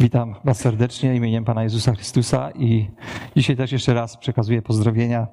[0.00, 2.90] Witam Was serdecznie imieniem Pana Jezusa Chrystusa i
[3.36, 5.26] dzisiaj też jeszcze raz przekazuję pozdrowienia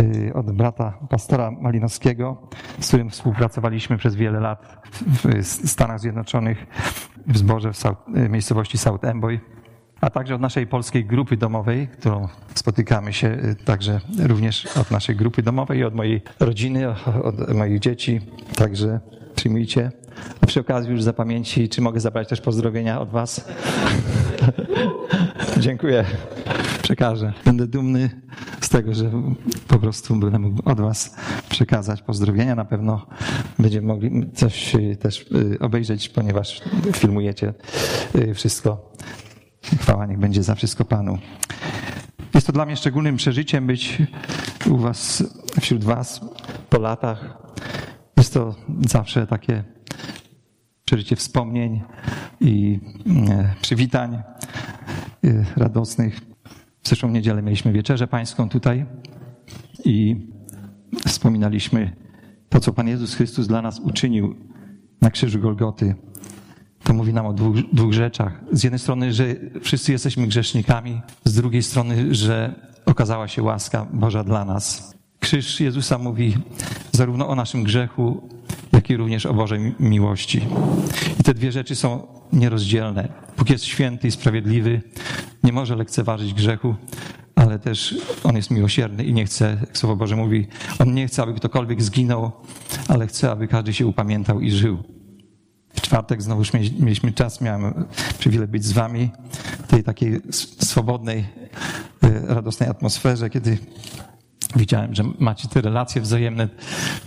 [0.00, 2.48] y, od brata pastora Malinowskiego,
[2.80, 6.66] z którym współpracowaliśmy przez wiele lat w Stanach Zjednoczonych
[7.26, 7.84] w zborze w
[8.16, 9.40] y, miejscowości South Amboy,
[10.00, 15.16] a także od naszej polskiej grupy domowej, którą spotykamy się y, także również od naszej
[15.16, 16.88] grupy domowej od mojej rodziny,
[17.22, 18.20] od moich dzieci,
[18.56, 19.00] także
[19.44, 19.92] przyjmujcie.
[20.40, 23.44] A przy okazji już za pamięci, czy mogę zabrać też pozdrowienia od Was?
[25.56, 26.04] Dziękuję.
[26.82, 27.32] Przekażę.
[27.44, 28.10] Będę dumny
[28.60, 29.10] z tego, że
[29.68, 31.16] po prostu będę mógł od Was
[31.48, 32.54] przekazać pozdrowienia.
[32.54, 33.06] Na pewno
[33.58, 37.54] będziemy mogli coś też y, obejrzeć, ponieważ filmujecie
[38.14, 38.92] y, wszystko.
[39.80, 41.18] Chwała niech będzie za wszystko Panu.
[42.34, 44.02] Jest to dla mnie szczególnym przeżyciem być
[44.70, 45.24] u Was,
[45.60, 46.20] wśród Was
[46.70, 47.44] po latach.
[48.24, 48.54] Jest to
[48.88, 49.64] zawsze takie
[50.84, 51.80] przeżycie wspomnień
[52.40, 52.80] i
[53.30, 54.22] e, przywitań e,
[55.56, 56.20] radosnych.
[56.82, 58.86] W zeszłą niedzielę mieliśmy wieczerzę pańską tutaj
[59.84, 60.26] i
[61.06, 61.96] wspominaliśmy
[62.48, 64.34] to, co Pan Jezus Chrystus dla nas uczynił
[65.00, 65.94] na krzyżu Golgoty.
[66.82, 68.44] To mówi nam o dwóch, dwóch rzeczach.
[68.52, 69.24] Z jednej strony, że
[69.62, 72.54] wszyscy jesteśmy grzesznikami, z drugiej strony, że
[72.86, 74.94] okazała się łaska Boża dla nas.
[75.20, 76.34] Krzyż Jezusa mówi
[76.96, 78.28] zarówno o naszym grzechu,
[78.72, 80.46] jak i również o Bożej miłości.
[81.20, 83.08] I te dwie rzeczy są nierozdzielne.
[83.38, 84.82] Bóg jest święty i sprawiedliwy,
[85.42, 86.74] nie może lekceważyć grzechu,
[87.34, 90.46] ale też On jest miłosierny i nie chce, jak Słowo Boże mówi,
[90.78, 92.32] On nie chce, aby ktokolwiek zginął,
[92.88, 94.78] ale chce, aby każdy się upamiętał i żył.
[95.74, 96.42] W czwartek znowu
[96.80, 97.84] mieliśmy czas, miałem
[98.18, 99.10] przywilej być z wami
[99.64, 100.20] w tej takiej
[100.60, 101.24] swobodnej,
[102.02, 103.58] e, radosnej atmosferze, kiedy
[104.56, 106.48] widziałem, że macie te relacje wzajemne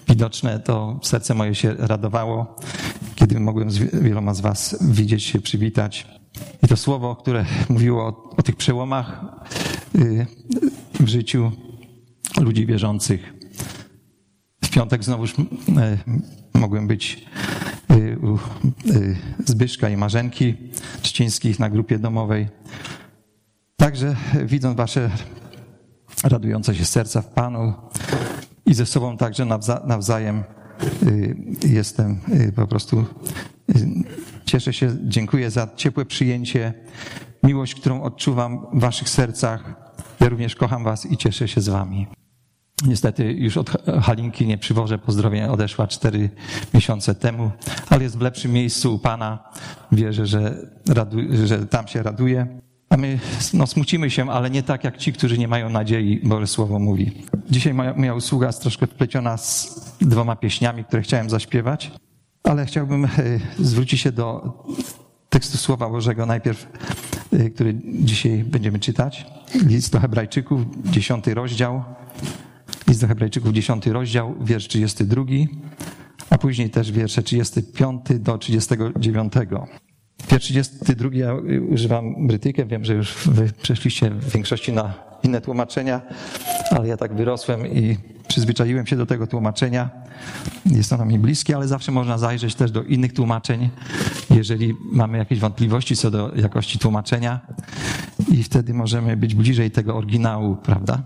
[0.07, 2.55] widoczne, to serce moje się radowało,
[3.15, 6.07] kiedy mogłem z wieloma z was widzieć się, przywitać.
[6.63, 9.21] I to słowo, które mówiło o, o tych przełomach
[9.95, 10.25] y,
[10.99, 11.51] w życiu
[12.39, 13.33] ludzi wierzących.
[14.63, 15.39] W piątek znowuż y,
[16.53, 17.25] mogłem być
[17.91, 18.39] y, u
[19.45, 20.55] Zbyszka i Marzenki
[21.01, 22.47] Trzcińskich na grupie domowej.
[23.77, 25.09] Także widząc wasze
[26.23, 27.73] radujące się serca w Panu
[28.65, 29.45] i ze sobą także
[29.85, 30.43] nawzajem
[31.03, 32.19] y, jestem
[32.49, 33.05] y, po prostu
[33.69, 33.87] y,
[34.45, 36.73] cieszę się, dziękuję za ciepłe przyjęcie,
[37.43, 39.73] miłość, którą odczuwam w waszych sercach.
[40.19, 42.07] Ja również kocham was i cieszę się z wami.
[42.85, 43.69] Niestety już od
[44.01, 46.29] Halinki nie przywożę pozdrowienia, odeszła cztery
[46.73, 47.51] miesiące temu,
[47.89, 49.49] ale jest w lepszym miejscu u Pana.
[49.91, 52.59] Wierzę, że, radu, że tam się raduje.
[52.89, 53.19] A my
[53.53, 57.11] no, smucimy się, ale nie tak jak ci, którzy nie mają nadziei, bo Słowo mówi.
[57.49, 61.91] Dzisiaj moja, moja usługa jest troszkę wpleciona z dwoma pieśniami, które chciałem zaśpiewać,
[62.43, 63.09] ale chciałbym e,
[63.59, 64.53] zwrócić się do
[65.29, 66.67] tekstu Słowa Bożego najpierw,
[67.33, 69.25] e, który dzisiaj będziemy czytać.
[69.65, 71.83] List do Hebrajczyków, dziesiąty rozdział.
[72.87, 75.23] List do Hebrajczyków, dziesiąty rozdział, wiersz 32,
[76.29, 79.33] a później też wiersze 35 do 39.
[80.29, 81.33] Wiersz 32 ja
[81.69, 82.65] używam brytykę.
[82.65, 86.01] Wiem, że już wy przeszliście w większości na inne tłumaczenia,
[86.71, 87.97] ale ja tak wyrosłem i
[88.27, 89.89] przyzwyczaiłem się do tego tłumaczenia.
[90.65, 93.69] Jest ono mi bliskie, ale zawsze można zajrzeć też do innych tłumaczeń,
[94.29, 97.39] jeżeli mamy jakieś wątpliwości co do jakości tłumaczenia
[98.31, 101.03] i wtedy możemy być bliżej tego oryginału, prawda?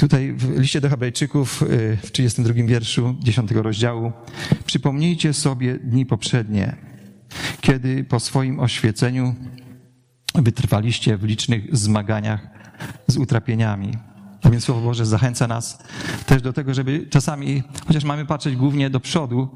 [0.00, 4.12] Tutaj w liście do Hebrajczyków y, w 32 wierszu 10 rozdziału
[4.66, 6.76] przypomnijcie sobie dni poprzednie,
[7.60, 9.34] kiedy po swoim oświeceniu
[10.34, 12.40] wytrwaliście w licznych zmaganiach
[13.06, 13.92] z utrapieniami.
[14.42, 15.78] A więc Słowo Boże zachęca nas
[16.26, 19.48] też do tego, żeby czasami, chociaż mamy patrzeć głównie do przodu,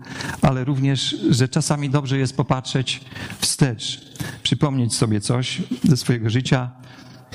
[0.42, 3.00] ale również, że czasami dobrze jest popatrzeć
[3.38, 4.12] wstecz,
[4.42, 6.70] przypomnieć sobie coś ze swojego życia,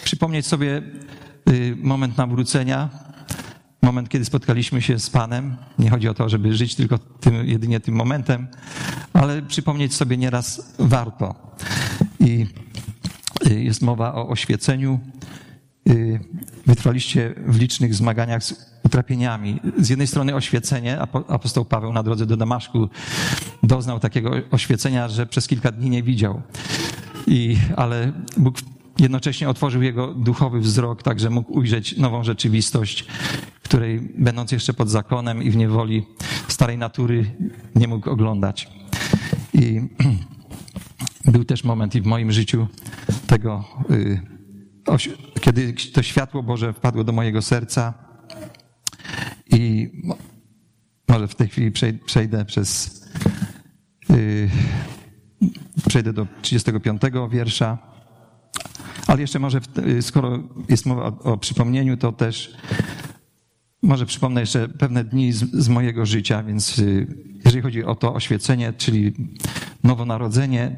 [0.03, 0.81] przypomnieć sobie
[1.81, 2.89] moment nawrócenia,
[3.81, 5.55] moment, kiedy spotkaliśmy się z Panem.
[5.79, 8.47] Nie chodzi o to, żeby żyć tylko tym, jedynie tym momentem,
[9.13, 11.35] ale przypomnieć sobie nieraz warto.
[12.19, 12.47] I
[13.47, 14.99] y, jest mowa o oświeceniu.
[15.89, 16.19] Y,
[16.65, 19.59] wytrwaliście w licznych zmaganiach z utrapieniami.
[19.77, 22.89] Z jednej strony oświecenie, apostoł Paweł na drodze do Damaszku
[23.63, 26.41] doznał takiego oświecenia, że przez kilka dni nie widział.
[27.27, 28.55] I, ale Bóg
[28.99, 33.05] jednocześnie otworzył jego duchowy wzrok, tak że mógł ujrzeć nową rzeczywistość,
[33.63, 36.05] której będąc jeszcze pod zakonem i w niewoli
[36.47, 37.31] starej natury
[37.75, 38.69] nie mógł oglądać.
[39.53, 39.81] I
[41.33, 42.67] był też moment i w moim życiu
[43.27, 44.21] tego, y,
[45.41, 47.93] kiedy to światło Boże wpadło do mojego serca
[49.51, 49.91] i
[51.07, 51.71] może w tej chwili
[52.05, 53.01] przejdę przez
[54.09, 54.49] y,
[55.87, 57.88] przejdę do 35 wiersza.
[59.09, 59.59] Ale jeszcze może,
[60.01, 60.39] skoro
[60.69, 62.53] jest mowa o, o przypomnieniu, to też
[63.81, 67.07] może przypomnę jeszcze pewne dni z, z, mojego życia, więc y,
[67.45, 69.13] jeżeli chodzi o to oświecenie, czyli
[69.83, 70.77] nowonarodzenie,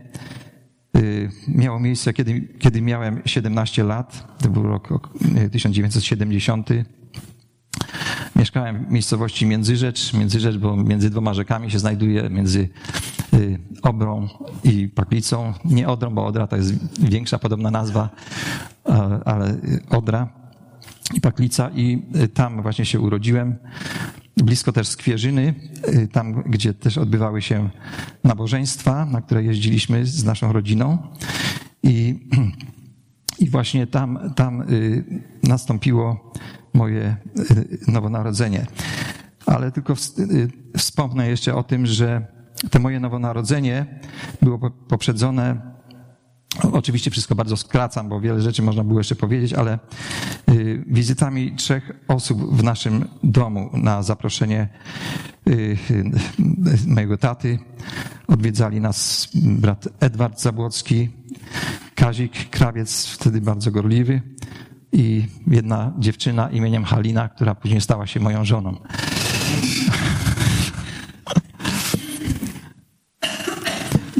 [0.97, 4.37] y, miało miejsce, kiedy, kiedy miałem 17 lat.
[4.41, 5.09] To był rok
[5.51, 6.69] 1970.
[8.35, 10.13] Mieszkałem w miejscowości Międzyrzecz.
[10.13, 13.20] Międzyrzecz, bo między dwoma rzekami się znajduje, między y,
[13.81, 14.27] Obrą
[14.63, 15.53] i Paklicą.
[15.65, 18.09] Nie Odrą, bo Odra to jest większa podobna nazwa,
[19.25, 19.57] ale
[19.89, 20.41] Odra
[21.13, 23.55] i Paklica i y, tam właśnie się urodziłem.
[24.37, 25.53] Blisko też Skwierzyny,
[25.87, 27.69] y, tam gdzie też odbywały się
[28.23, 30.97] nabożeństwa, na które jeździliśmy z naszą rodziną.
[31.83, 32.27] I,
[33.39, 35.03] i właśnie tam, tam y,
[35.43, 36.33] nastąpiło
[36.73, 37.15] moje
[37.87, 38.65] nowonarodzenie.
[39.45, 39.95] Ale tylko
[40.77, 42.27] wspomnę jeszcze o tym, że
[42.69, 43.85] to moje nowonarodzenie
[44.41, 45.71] było poprzedzone
[46.71, 49.79] Oczywiście wszystko bardzo skracam, bo wiele rzeczy można było jeszcze powiedzieć, ale
[50.49, 54.69] y, wizytami trzech osób w naszym domu na zaproszenie
[55.47, 56.11] y, y,
[56.87, 57.59] mojego taty
[58.27, 61.09] odwiedzali nas brat Edward Zabłocki,
[61.95, 64.21] Kazik Krawiec, wtedy bardzo gorliwy
[64.91, 68.77] i jedna dziewczyna imieniem Halina, która później stała się moją żoną.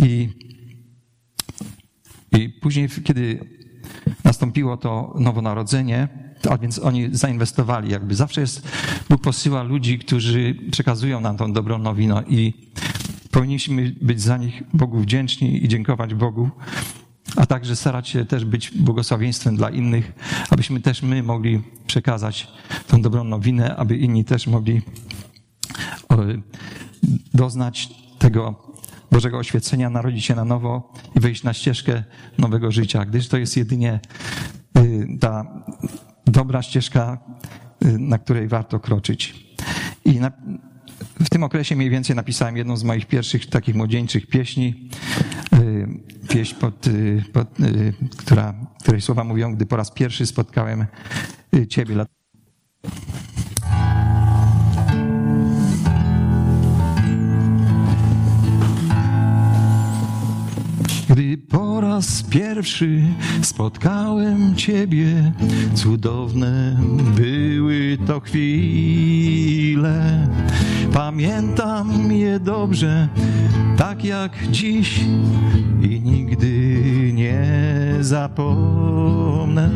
[0.01, 0.30] I
[2.38, 3.39] i później, kiedy
[4.24, 6.07] nastąpiło to nowonarodzenie,
[6.50, 8.68] a więc oni zainwestowali, jakby zawsze jest,
[9.09, 12.53] Bóg posyła ludzi, którzy przekazują nam tą dobrą nowinę i
[13.31, 16.50] powinniśmy być za nich Bogu wdzięczni i dziękować Bogu,
[17.36, 20.12] a także starać się też być błogosławieństwem dla innych,
[20.50, 22.47] abyśmy też my mogli przekazać
[22.88, 24.81] tą dobrą nowinę, aby inni też mogli
[27.33, 27.89] doznać
[28.19, 28.70] tego
[29.11, 32.03] Bożego oświecenia, narodzić się na nowo i wejść na ścieżkę
[32.37, 33.99] nowego życia, gdyż to jest jedynie
[34.77, 35.63] y, ta
[36.25, 37.17] dobra ścieżka,
[37.85, 39.45] y, na której warto kroczyć.
[40.05, 40.31] I na,
[41.23, 44.89] w tym okresie mniej więcej napisałem jedną z moich pierwszych takich młodzieńczych pieśni.
[45.53, 45.87] Y,
[46.29, 46.85] pieśń, pod,
[47.33, 47.49] pod,
[48.17, 50.85] która, której słowa mówią, gdy po raz pierwszy spotkałem
[51.69, 51.95] Ciebie.
[61.11, 63.01] Gdy po raz pierwszy
[63.41, 65.31] spotkałem Ciebie,
[65.73, 66.77] cudowne
[67.15, 70.27] były to chwile.
[70.93, 73.07] Pamiętam je dobrze,
[73.77, 74.99] tak jak dziś
[75.81, 76.79] i nigdy
[77.13, 77.47] nie
[77.99, 79.69] zapomnę.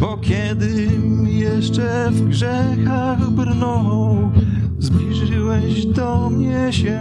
[0.00, 0.88] Bo kiedy
[1.26, 4.30] jeszcze w grzechach brnął,
[4.78, 7.00] zbliżyłeś do mnie się,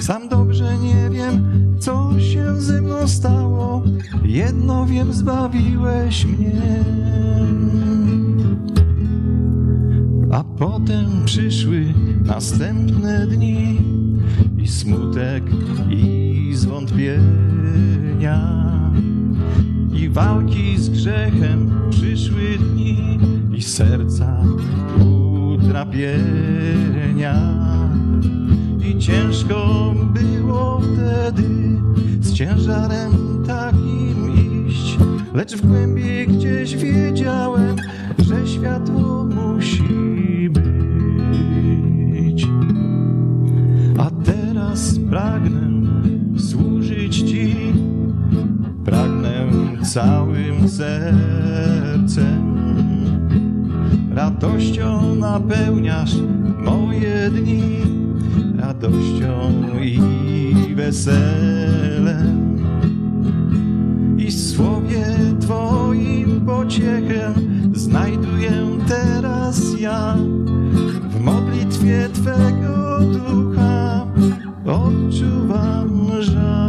[0.00, 3.82] sam dobrze nie wiem, co się ze mną stało,
[4.24, 6.84] jedno wiem, zbawiłeś mnie.
[10.32, 11.94] A potem przyszły
[12.24, 13.78] następne dni
[14.58, 15.42] i smutek,
[15.90, 18.40] i zwątpienia,
[19.92, 23.18] i walki z grzechem przyszły dni
[23.56, 24.42] i serca
[28.80, 31.42] I ciężko było wtedy
[32.20, 33.12] z ciężarem
[33.46, 34.34] takim
[34.68, 34.98] iść,
[35.34, 37.76] lecz w głębi gdzieś wiedziałem,
[38.18, 42.46] że światło musi być.
[43.98, 45.70] A teraz pragnę
[46.38, 47.56] służyć Ci,
[48.84, 49.46] pragnę
[49.82, 52.35] całym sercem.
[54.16, 56.14] Radością napełniasz
[56.58, 57.62] moje dni
[58.58, 62.56] radością i weselem.
[64.18, 65.04] I słowie
[65.40, 67.32] Twoim pociechę
[67.72, 68.52] znajduję
[68.88, 70.16] teraz ja.
[71.10, 74.06] W modlitwie Twego ducha
[74.66, 76.65] odczuwam żal.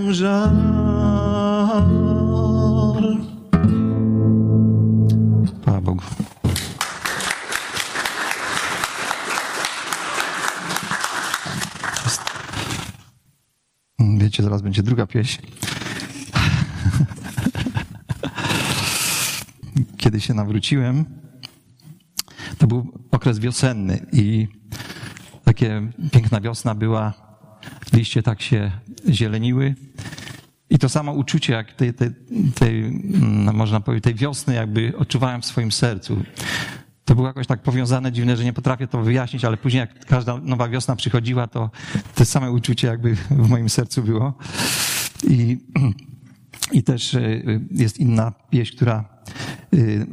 [0.00, 0.50] Odczuwam żal.
[14.18, 15.42] wiecie, zaraz będzie druga pieśń.
[19.96, 21.04] Kiedy się nawróciłem,
[22.58, 24.48] to był okres wiosenny i
[25.44, 27.12] takie piękna wiosna była,
[27.92, 28.70] liście tak się
[29.08, 29.74] zieleniły.
[30.70, 32.10] I to samo uczucie, jak tej, tej,
[32.54, 36.22] tej, mm, można powiedzieć, tej wiosny, jakby odczuwałem w swoim sercu.
[37.04, 40.38] To było jakoś tak powiązane, dziwne, że nie potrafię to wyjaśnić, ale później jak każda
[40.38, 41.70] nowa wiosna przychodziła, to
[42.14, 44.34] to same uczucie jakby w moim sercu było.
[45.28, 45.58] I,
[46.78, 49.04] i też y, jest inna pieśń, która
[49.74, 50.06] y,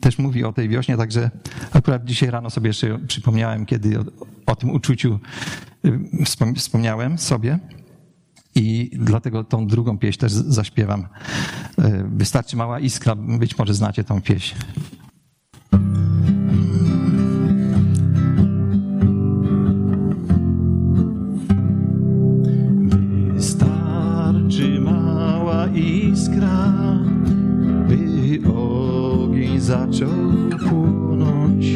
[0.00, 1.30] też mówi o tej wiośnie, także
[1.72, 4.04] akurat dzisiaj rano sobie jeszcze przypomniałem, kiedy o,
[4.46, 5.18] o tym uczuciu
[5.84, 7.58] y, wspomniałem sobie.
[8.60, 11.06] I dlatego tą drugą pieśń też zaśpiewam.
[12.12, 14.56] Wystarczy mała iskra, być może znacie tą pieśń.
[23.34, 26.72] Wystarczy mała iskra,
[27.88, 30.10] by ogień zaczął
[30.68, 31.66] płonąć,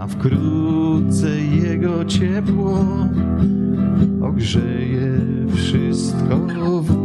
[0.00, 2.84] a wkrótce jego ciepło
[4.22, 4.95] ogrzeje
[6.26, 6.95] wszystko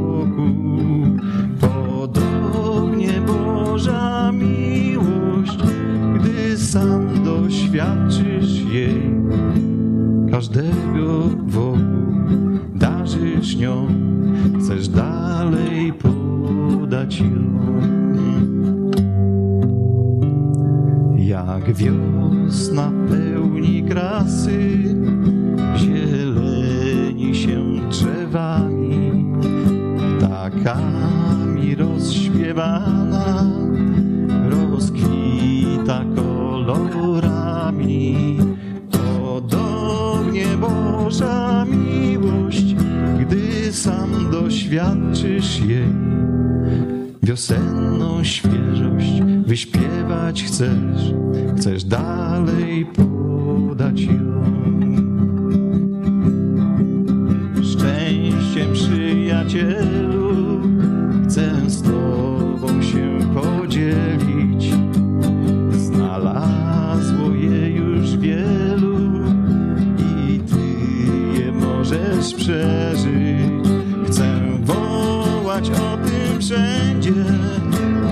[75.51, 77.13] wołać o tym wszędzie,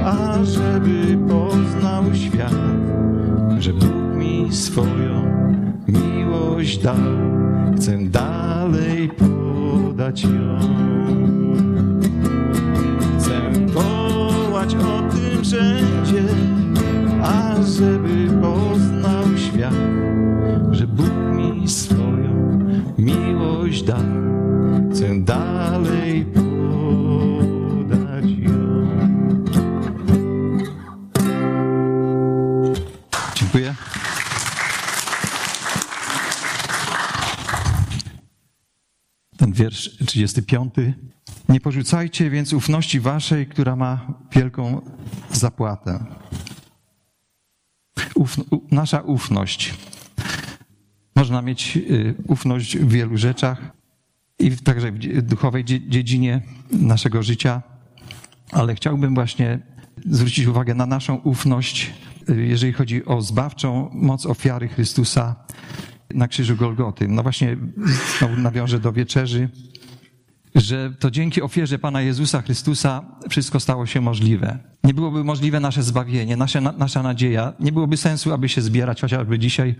[0.05, 2.53] ażeby poznał świat,
[3.59, 5.23] że Bóg mi swoją
[5.87, 6.95] miłość dał.
[7.77, 10.59] Chcę dalej podać ją.
[13.17, 16.23] Chcę wołać o tym wszędzie,
[17.23, 19.73] ażeby poznał świat,
[20.71, 22.59] że Bóg mi swoją
[22.97, 23.97] miłość dał.
[24.91, 26.48] Chcę dalej podać
[39.69, 40.73] wiersz 35.
[41.49, 44.81] Nie porzucajcie więc ufności waszej, która ma wielką
[45.31, 46.05] zapłatę.
[48.15, 48.37] Uf,
[48.71, 49.73] nasza ufność.
[51.15, 53.71] Można mieć y, ufność w wielu rzeczach
[54.39, 57.61] i także w duchowej dziedzinie naszego życia,
[58.51, 59.59] ale chciałbym właśnie
[60.05, 61.93] zwrócić uwagę na naszą ufność,
[62.29, 65.35] y, jeżeli chodzi o zbawczą moc ofiary Chrystusa
[66.13, 67.07] na krzyżu Golgoty.
[67.07, 67.57] No właśnie
[68.17, 69.49] znowu nawiążę do wieczerzy,
[70.55, 74.59] że to dzięki ofierze Pana Jezusa Chrystusa wszystko stało się możliwe.
[74.83, 77.53] Nie byłoby możliwe nasze zbawienie, nasza, nasza nadzieja.
[77.59, 79.75] Nie byłoby sensu, aby się zbierać chociażby dzisiaj,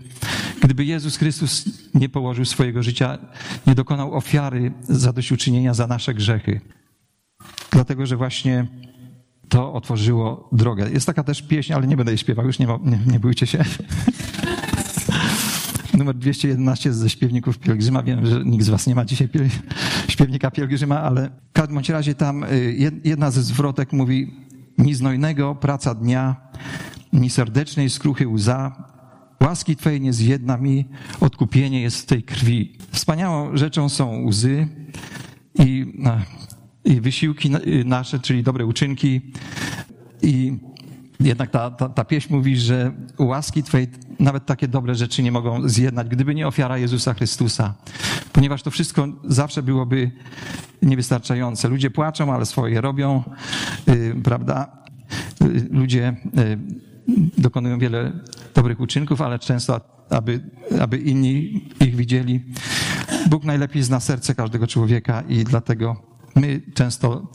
[0.62, 3.18] gdyby Jezus Chrystus nie położył swojego życia,
[3.66, 6.60] nie dokonał ofiary zadośćuczynienia za nasze grzechy.
[7.70, 8.66] Dlatego, że właśnie
[9.48, 10.90] to otworzyło drogę.
[10.90, 13.64] Jest taka też pieśń, ale nie będę jej śpiewał, już nie, nie, nie bójcie się.
[16.00, 18.02] Numer 211 ze śpiewników pielgrzyma.
[18.02, 19.28] Wiem, że nikt z was nie ma dzisiaj
[20.08, 24.34] śpiewnika pielgrzyma, ale w każdym razie tam y, jedna ze zwrotek mówi
[24.78, 26.36] ni znojnego praca dnia,
[27.12, 28.88] ni serdecznej skruchy łza,
[29.40, 30.84] łaski Twojej nie zjedna mi,
[31.20, 32.78] odkupienie jest w tej krwi.
[32.90, 34.68] Wspaniałą rzeczą są łzy
[35.58, 35.94] i,
[36.84, 39.20] i wysiłki y, nasze, czyli dobre uczynki
[40.22, 40.58] i
[41.20, 45.68] jednak ta, ta, ta pieśń mówi, że łaski Twojej nawet takie dobre rzeczy nie mogą
[45.68, 47.74] zjednać, gdyby nie ofiara Jezusa Chrystusa.
[48.32, 50.10] Ponieważ to wszystko zawsze byłoby
[50.82, 51.68] niewystarczające.
[51.68, 53.22] Ludzie płaczą, ale swoje robią,
[53.86, 54.82] yy, prawda?
[55.40, 56.58] Yy, ludzie yy,
[57.38, 58.12] dokonują wiele
[58.54, 60.40] dobrych uczynków, ale często, aby,
[60.80, 62.44] aby inni ich widzieli,
[63.30, 65.96] Bóg najlepiej zna serce każdego człowieka i dlatego
[66.34, 67.32] my często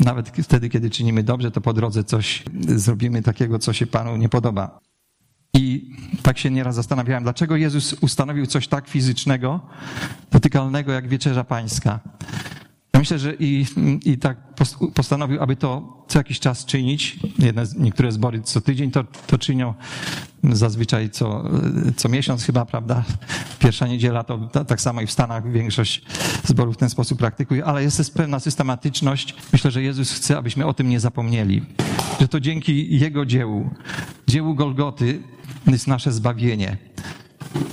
[0.00, 4.28] nawet wtedy, kiedy czynimy dobrze, to po drodze coś zrobimy takiego, co się Panu nie
[4.28, 4.80] podoba.
[5.54, 5.90] I
[6.22, 9.60] tak się nieraz zastanawiałem, dlaczego Jezus ustanowił coś tak fizycznego,
[10.30, 12.00] dotykalnego jak wieczerza pańska.
[12.92, 13.66] Ja myślę, że i,
[14.04, 14.36] i tak
[14.94, 17.18] postanowił, aby to co jakiś czas czynić.
[17.38, 19.74] Jedne, niektóre zbory co tydzień to, to czynią,
[20.44, 21.44] zazwyczaj co,
[21.96, 23.04] co miesiąc chyba, prawda?
[23.58, 26.02] Pierwsza niedziela to tak samo i w Stanach większość
[26.44, 29.34] zborów w ten sposób praktykuje, ale jest pewna systematyczność.
[29.52, 31.62] Myślę, że Jezus chce, abyśmy o tym nie zapomnieli.
[32.20, 33.70] Że to dzięki Jego dziełu,
[34.28, 35.22] dziełu Golgoty
[35.66, 36.76] jest nasze zbawienie.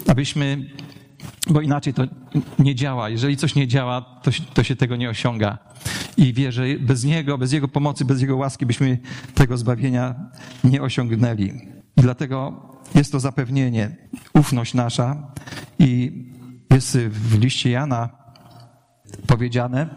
[0.08, 0.70] Abyśmy
[1.50, 2.04] bo inaczej to
[2.60, 3.10] nie działa.
[3.10, 5.58] Jeżeli coś nie działa, to, to się tego nie osiąga.
[6.18, 8.98] I wierzę, bez Niego, bez Jego pomocy, bez Jego łaski byśmy
[9.34, 10.16] tego zbawienia
[10.64, 11.77] nie osiągnęli.
[11.98, 12.62] I dlatego
[12.96, 13.96] jest to zapewnienie,
[14.34, 15.32] ufność nasza
[15.80, 16.12] i
[16.70, 18.10] jest w liście Jana
[19.28, 19.88] powiedziane,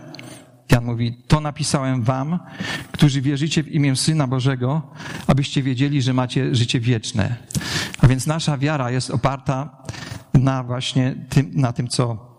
[0.72, 2.38] Jan mówi, to napisałem wam,
[2.92, 4.82] którzy wierzycie w imię Syna Bożego,
[5.26, 7.36] abyście wiedzieli, że macie życie wieczne.
[8.00, 9.82] A więc nasza wiara jest oparta
[10.34, 12.30] na właśnie tym, na tym, co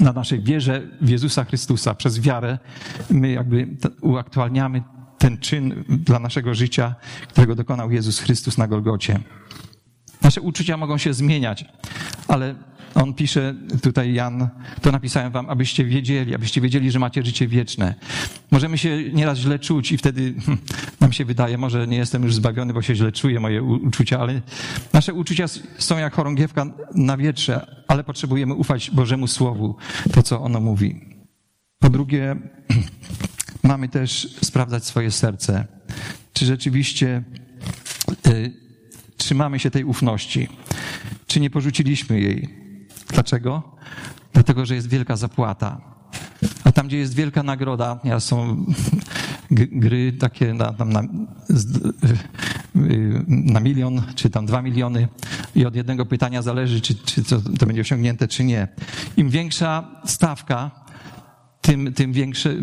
[0.00, 1.94] na naszej wierze w Jezusa Chrystusa.
[1.94, 2.58] Przez wiarę
[3.10, 4.82] my jakby uaktualniamy
[5.20, 6.94] ten czyn dla naszego życia,
[7.28, 9.18] którego dokonał Jezus Chrystus na Golgocie.
[10.22, 11.64] Nasze uczucia mogą się zmieniać,
[12.28, 12.54] ale
[12.94, 14.48] on pisze tutaj, Jan,
[14.82, 17.94] to napisałem wam, abyście wiedzieli, abyście wiedzieli, że macie życie wieczne.
[18.50, 20.58] Możemy się nieraz źle czuć i wtedy hmm,
[21.00, 24.40] nam się wydaje, może nie jestem już zbawiony, bo się źle czuję, moje uczucia, ale
[24.92, 25.46] nasze uczucia
[25.78, 29.76] są jak chorągiewka na wietrze, ale potrzebujemy ufać Bożemu Słowu,
[30.12, 31.00] to co ono mówi.
[31.78, 32.36] Po drugie,
[33.62, 35.66] mamy też sprawdzać swoje serce.
[36.32, 37.22] Czy rzeczywiście
[38.26, 38.52] y,
[39.16, 40.48] trzymamy się tej ufności?
[41.26, 42.48] Czy nie porzuciliśmy jej?
[43.08, 43.76] Dlaczego?
[44.32, 45.80] Dlatego, że jest wielka zapłata.
[46.64, 48.64] A tam, gdzie jest wielka nagroda, ja są
[49.50, 51.02] gry takie na, na,
[53.26, 55.08] na, milion, czy tam dwa miliony
[55.54, 58.68] i od jednego pytania zależy, czy, czy to, to będzie osiągnięte, czy nie.
[59.16, 60.70] Im większa stawka,
[61.60, 62.54] tym, tym, większe,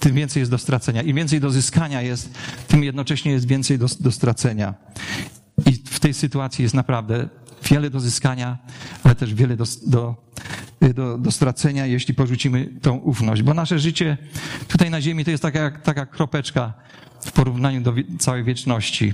[0.00, 1.02] tym więcej jest do stracenia.
[1.02, 2.38] Im więcej do zyskania jest,
[2.68, 4.74] tym jednocześnie jest więcej do, do stracenia.
[5.66, 7.28] I w tej sytuacji jest naprawdę
[7.70, 8.58] wiele do zyskania,
[9.04, 10.16] ale też wiele do, do,
[10.94, 13.42] do, do stracenia, jeśli porzucimy tą ufność.
[13.42, 14.18] Bo nasze życie
[14.68, 16.72] tutaj na ziemi to jest taka, taka kropeczka
[17.20, 19.12] w porównaniu do całej wieczności.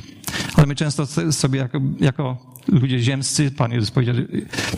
[0.58, 4.14] Ale my często sobie jako, jako ludzie ziemscy, Pan Jezus powiedział,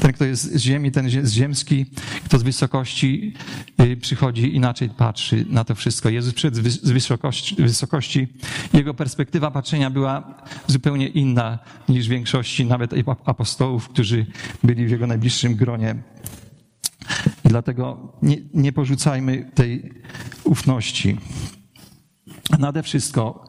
[0.01, 1.87] ten, kto jest z ziemi, ten jest ziemski,
[2.25, 3.35] kto z wysokości
[3.81, 6.09] y, przychodzi, inaczej patrzy na to wszystko.
[6.09, 8.29] Jezus przyszedł z wysokości, wysokości.
[8.73, 12.93] Jego perspektywa patrzenia była zupełnie inna niż większości nawet
[13.25, 14.27] apostołów, którzy
[14.65, 16.03] byli w jego najbliższym gronie.
[17.45, 19.93] I dlatego nie, nie porzucajmy tej
[20.45, 21.17] ufności.
[22.59, 23.45] Nade wszystko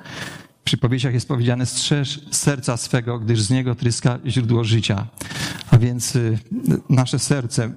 [0.72, 5.08] przypowieściach jest powiedziane, strzeż serca swego, gdyż z niego tryska źródło życia.
[5.72, 6.40] A więc y,
[6.90, 7.72] nasze serce,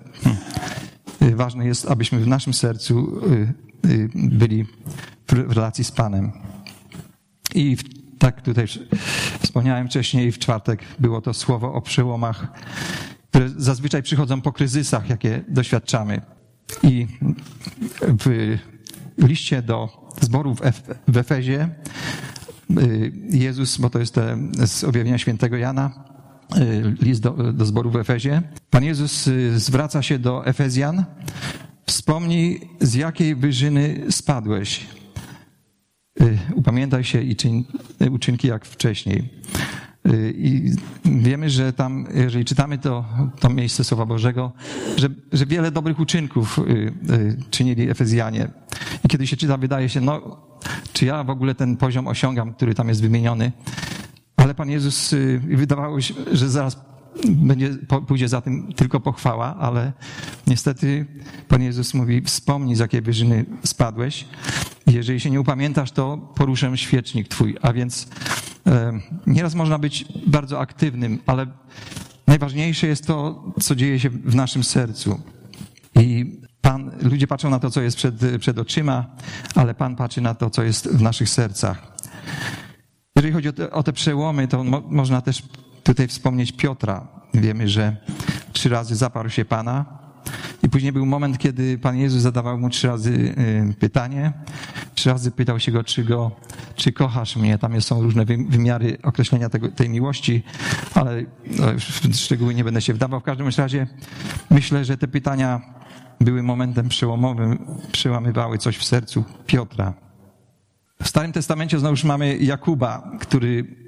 [1.22, 3.20] y, ważne jest, abyśmy w naszym sercu
[3.86, 4.66] y, byli
[5.28, 6.32] w relacji z Panem.
[7.54, 7.76] I
[8.18, 8.66] tak tutaj
[9.40, 12.46] wspomniałem wcześniej, w czwartek było to słowo o przełomach,
[13.30, 16.20] które zazwyczaj przychodzą po kryzysach, jakie doświadczamy.
[16.82, 17.06] I
[18.24, 18.48] w
[19.18, 20.60] liście do zborów
[21.08, 21.68] w Efezie
[23.30, 24.14] Jezus, bo to jest
[24.66, 25.90] z objawienia świętego Jana,
[26.56, 28.42] y, list do, do zboru w Efezie.
[28.70, 31.04] Pan Jezus y, zwraca się do Efezjan.
[31.86, 34.86] Wspomnij, z jakiej wyżyny spadłeś.
[36.54, 37.64] Upamiętaj się i czyń
[38.10, 39.28] uczynki jak wcześniej.
[40.34, 40.72] I
[41.04, 43.04] wiemy, że tam, jeżeli czytamy to,
[43.40, 44.52] to miejsce Słowa Bożego,
[44.96, 46.60] że, że wiele dobrych uczynków
[47.50, 48.48] czynili Efezjanie.
[49.04, 50.40] I kiedy się czyta, wydaje się, no
[50.92, 53.52] czy ja w ogóle ten poziom osiągam, który tam jest wymieniony.
[54.36, 56.76] Ale Pan Jezus, y, wydawało się, że zaraz
[57.28, 59.92] będzie, pójdzie za tym tylko pochwała, ale
[60.46, 61.06] niestety
[61.48, 64.26] Pan Jezus mówi, wspomnij z jakiej wyżyny spadłeś.
[64.86, 67.56] Jeżeli się nie upamiętasz, to poruszę świecznik Twój.
[67.62, 68.08] A więc
[68.66, 71.46] e, nieraz można być bardzo aktywnym, ale
[72.26, 75.20] najważniejsze jest to, co dzieje się w naszym sercu.
[76.00, 79.06] I Pan, ludzie patrzą na to, co jest przed, przed oczyma,
[79.54, 81.96] ale Pan patrzy na to, co jest w naszych sercach.
[83.16, 85.42] Jeżeli chodzi o te, o te przełomy, to mo, można też
[85.82, 87.08] tutaj wspomnieć Piotra.
[87.34, 87.96] Wiemy, że
[88.52, 89.84] trzy razy zaparł się Pana
[90.62, 93.34] i później był moment, kiedy Pan Jezus zadawał mu trzy razy
[93.70, 94.32] y, pytanie.
[94.94, 96.30] Trzy razy pytał się go, czy, go,
[96.76, 97.58] czy kochasz mnie.
[97.58, 100.42] Tam są różne wymiary określenia tego, tej miłości,
[100.94, 101.66] ale no,
[102.12, 103.20] w szczegóły nie będę się wdawał.
[103.20, 103.86] W każdym razie
[104.50, 105.74] myślę, że te pytania
[106.20, 107.58] były momentem przełomowym,
[107.92, 109.94] przełamywały coś w sercu Piotra.
[111.02, 113.84] W Starym Testamencie znowuż mamy Jakuba, który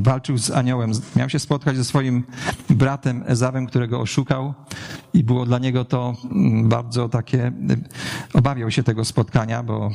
[0.00, 0.92] walczył z aniołem.
[1.16, 2.24] Miał się spotkać ze swoim
[2.70, 4.54] bratem Ezawem, którego oszukał
[5.14, 6.16] i było dla niego to
[6.64, 7.52] bardzo takie,
[8.34, 9.90] obawiał się tego spotkania, bo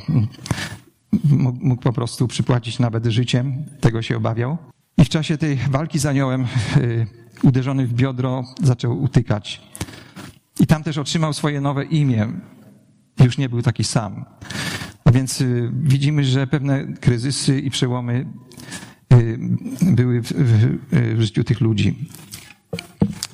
[1.60, 4.56] mógł po prostu przypłacić nawet życiem, tego się obawiał.
[4.98, 7.06] I w czasie tej walki z aniołem y,
[7.42, 9.62] uderzony w biodro zaczął utykać.
[10.60, 12.28] I tam też otrzymał swoje nowe imię.
[13.24, 14.24] Już nie był taki sam.
[15.04, 18.26] A więc y, widzimy, że pewne kryzysy i przełomy
[19.12, 19.38] y,
[19.82, 20.78] były w, w,
[21.16, 22.08] w życiu tych ludzi.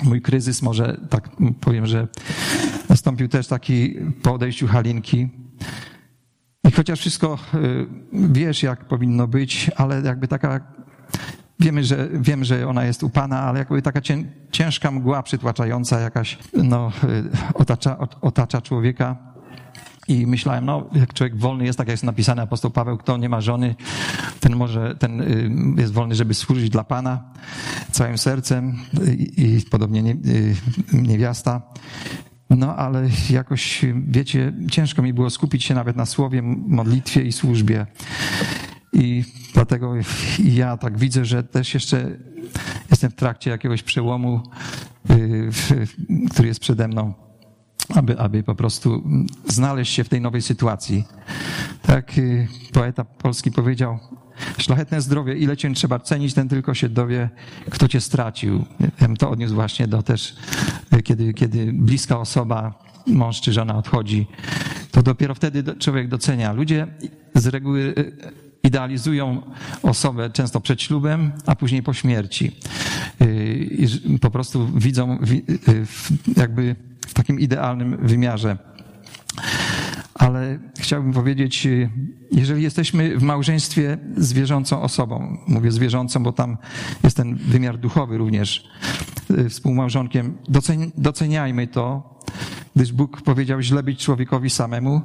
[0.03, 1.29] Mój kryzys, może tak
[1.61, 2.09] powiem, że
[2.89, 5.29] nastąpił też taki po odejściu Halinki.
[6.65, 7.39] I chociaż wszystko
[8.13, 10.61] wiesz, jak powinno być, ale jakby taka
[11.63, 14.01] Wiemy, że, wiem, że ona jest u Pana, ale jakby taka
[14.51, 19.17] ciężka mgła przytłaczająca jakaś, no, y, otacza, otacza człowieka.
[20.09, 23.29] I myślałem, no, jak człowiek wolny jest, tak jak jest napisane apostoł Paweł, kto nie
[23.29, 23.75] ma żony,
[24.41, 27.25] ten może, ten y, jest wolny, żeby służyć dla Pana
[27.91, 28.79] całym sercem
[29.19, 30.55] i, i podobnie nie, y,
[30.93, 31.63] niewiasta.
[32.51, 37.87] No, ale jakoś, wiecie, ciężko mi było skupić się nawet na słowie, modlitwie i służbie.
[38.93, 39.25] I
[39.55, 39.95] dlatego
[40.45, 42.17] ja tak widzę, że też jeszcze
[42.91, 44.41] jestem w trakcie jakiegoś przełomu,
[45.11, 45.51] y,
[46.31, 47.15] który jest przede mną,
[47.95, 49.03] aby, aby po prostu
[49.49, 51.05] znaleźć się w tej nowej sytuacji.
[51.83, 53.99] Tak y, poeta polski powiedział,
[54.59, 57.31] szlachetne zdrowie, ile cię trzeba cenić, ten tylko się dowie,
[57.71, 58.65] kto cię stracił.
[59.01, 60.37] Ja to odniósł właśnie do też,
[60.97, 62.75] y, kiedy, kiedy bliska osoba,
[63.07, 64.27] mąż czy żona odchodzi,
[64.91, 66.53] to dopiero wtedy człowiek docenia.
[66.53, 66.87] Ludzie
[67.35, 67.95] z reguły
[68.63, 69.43] idealizują
[69.83, 72.53] osobę często przed ślubem, a później po śmierci.
[73.23, 73.69] Y,
[74.09, 75.19] I po prostu widzą
[75.69, 75.87] y,
[76.37, 78.57] jakby w takim idealnym wymiarze.
[80.15, 81.91] Ale chciałbym powiedzieć, y,
[82.33, 86.57] jeżeli jesteśmy w małżeństwie z wierzącą osobą, mówię zwierzącą, bo tam
[87.05, 88.69] jest ten wymiar duchowy również,
[89.49, 90.39] współmałżonkiem,
[90.99, 92.19] doceniajmy to,
[92.77, 95.03] gdyż Bóg powiedział źle być człowiekowi samemu,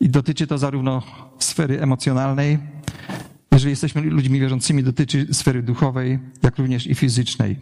[0.00, 1.02] i dotyczy to zarówno
[1.38, 2.58] sfery emocjonalnej,
[3.52, 7.60] jeżeli jesteśmy ludźmi wierzącymi, dotyczy sfery duchowej, jak również i fizycznej.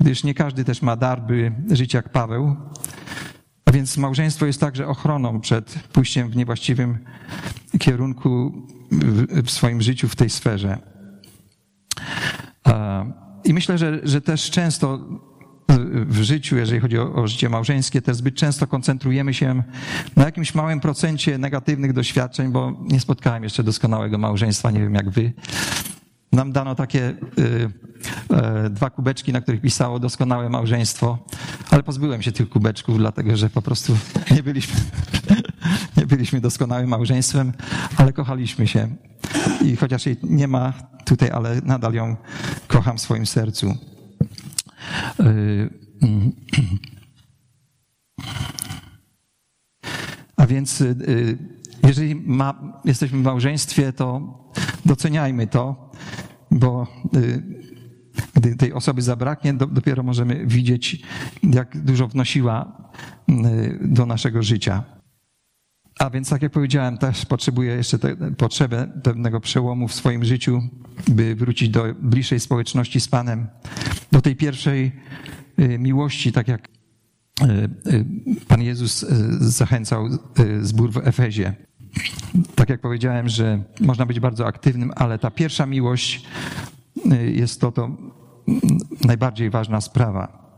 [0.00, 2.56] Gdyż nie każdy też ma dar, by żyć jak Paweł.
[3.64, 6.98] A więc małżeństwo jest także ochroną przed pójściem w niewłaściwym
[7.78, 8.52] kierunku
[9.44, 10.78] w swoim życiu w tej sferze.
[13.44, 14.98] I myślę, że, że też często
[16.06, 19.62] w życiu, jeżeli chodzi o, o, życie małżeńskie, też zbyt często koncentrujemy się
[20.16, 25.10] na jakimś małym procencie negatywnych doświadczeń, bo nie spotkałem jeszcze doskonałego małżeństwa, nie wiem jak
[25.10, 25.32] wy.
[26.32, 27.14] Nam dano takie y,
[28.66, 31.18] y, dwa kubeczki, na których pisało doskonałe małżeństwo,
[31.70, 33.96] ale pozbyłem się tych kubeczków, dlatego że po prostu
[34.36, 34.80] nie byliśmy,
[35.96, 37.52] nie byliśmy doskonałym małżeństwem,
[37.96, 38.88] ale kochaliśmy się.
[39.64, 40.72] I chociaż jej nie ma
[41.04, 42.16] tutaj, ale nadal ją
[42.68, 43.74] kocham w swoim sercu.
[50.36, 51.38] A więc, y, y,
[51.86, 54.38] jeżeli ma, jesteśmy w małżeństwie, to
[54.86, 55.90] doceniajmy to,
[56.50, 57.42] bo y,
[58.34, 61.02] gdy tej osoby zabraknie, dopiero możemy widzieć,
[61.42, 62.90] jak dużo wnosiła
[63.80, 64.99] do naszego życia.
[66.00, 70.62] A więc, tak jak powiedziałem, też potrzebuję jeszcze te, potrzebę pewnego przełomu w swoim życiu,
[71.08, 73.46] by wrócić do bliższej społeczności z Panem,
[74.12, 74.92] do tej pierwszej
[75.58, 77.44] y, miłości, tak jak y,
[77.92, 78.04] y,
[78.48, 79.06] Pan Jezus
[79.40, 80.08] zachęcał
[80.60, 81.54] zbór w Efezie.
[82.54, 86.26] Tak jak powiedziałem, że można być bardzo aktywnym, ale ta pierwsza miłość
[87.32, 87.96] jest to, to
[89.04, 90.49] najbardziej ważna sprawa.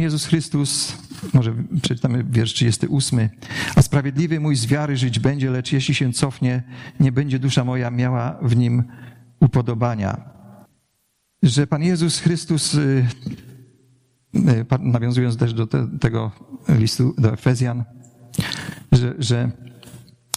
[0.00, 0.98] Jezus Chrystus,
[1.34, 3.28] może przeczytamy wiersz 38,
[3.76, 6.62] a sprawiedliwy mój z wiary żyć będzie, lecz jeśli się cofnie,
[7.00, 8.84] nie będzie dusza moja miała w nim
[9.40, 10.30] upodobania.
[11.42, 13.06] Że Pan Jezus Chrystus, y,
[14.34, 15.66] y, nawiązując też do
[16.00, 16.30] tego
[16.68, 17.84] listu do Efezjan,
[18.92, 19.50] że, że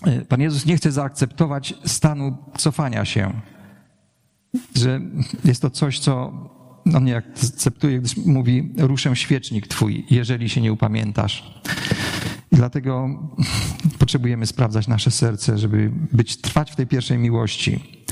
[0.07, 3.41] y, Pan Jezus nie chce zaakceptować stanu cofania się,
[4.75, 5.01] że
[5.45, 6.33] jest to coś, co
[6.95, 11.61] on nie akceptuje, gdyż mówi, ruszę świecznik twój, jeżeli się nie upamiętasz.
[12.51, 13.09] I dlatego
[13.99, 18.03] potrzebujemy sprawdzać nasze serce, żeby być, trwać w tej pierwszej miłości.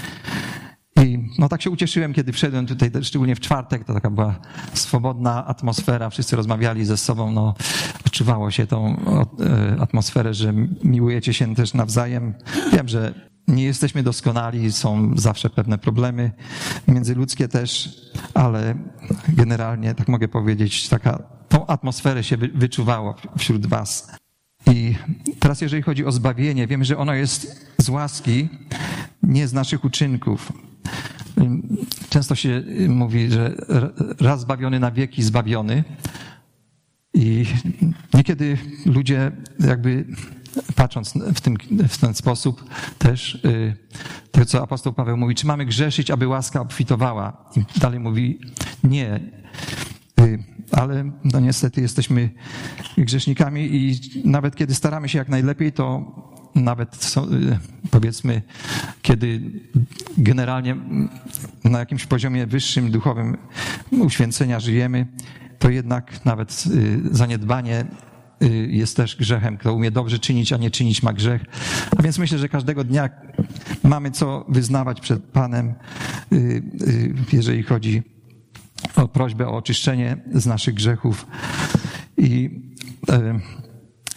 [1.03, 4.39] I no tak się ucieszyłem, kiedy wszedłem tutaj, szczególnie w czwartek, to taka była
[4.73, 7.55] swobodna atmosfera, wszyscy rozmawiali ze sobą, no
[8.05, 8.97] odczuwało się tą
[9.39, 10.53] e, atmosferę, że
[10.83, 12.33] miłujecie się też nawzajem.
[12.73, 16.31] Wiem, że nie jesteśmy doskonali, są zawsze pewne problemy
[16.87, 17.95] międzyludzkie też,
[18.33, 18.75] ale
[19.29, 24.11] generalnie, tak mogę powiedzieć, taka tą atmosferę się wyczuwało wśród was.
[24.67, 24.95] I
[25.39, 28.49] teraz, jeżeli chodzi o zbawienie, wiemy, że ono jest z łaski,
[29.23, 30.53] nie z naszych uczynków.
[32.09, 33.55] Często się mówi, że
[34.19, 35.83] raz zbawiony na wieki zbawiony.
[37.13, 37.45] I
[38.13, 40.05] niekiedy ludzie jakby
[40.75, 41.57] patrząc w, tym,
[41.89, 42.63] w ten sposób
[42.97, 43.75] też y,
[44.31, 47.49] to, co apostoł Paweł mówi, czy mamy grzeszyć, aby łaska obfitowała?
[47.55, 48.39] I dalej mówi,
[48.83, 49.19] nie.
[50.21, 52.29] Y, ale no niestety jesteśmy
[52.97, 56.15] grzesznikami i nawet kiedy staramy się jak najlepiej, to
[56.55, 58.41] nawet y, powiedzmy,
[59.01, 59.41] kiedy
[60.17, 60.77] generalnie
[61.63, 63.37] na jakimś poziomie wyższym, duchowym
[63.91, 65.07] uświęcenia żyjemy,
[65.59, 66.63] to jednak nawet
[67.11, 67.85] zaniedbanie
[68.67, 69.57] jest też grzechem.
[69.57, 71.41] Kto umie dobrze czynić, a nie czynić ma grzech.
[71.97, 73.09] A więc myślę, że każdego dnia
[73.83, 75.73] mamy co wyznawać przed Panem,
[76.33, 76.35] y,
[76.87, 78.03] y, jeżeli chodzi
[78.95, 81.27] o prośbę o oczyszczenie z naszych grzechów.
[82.17, 82.49] I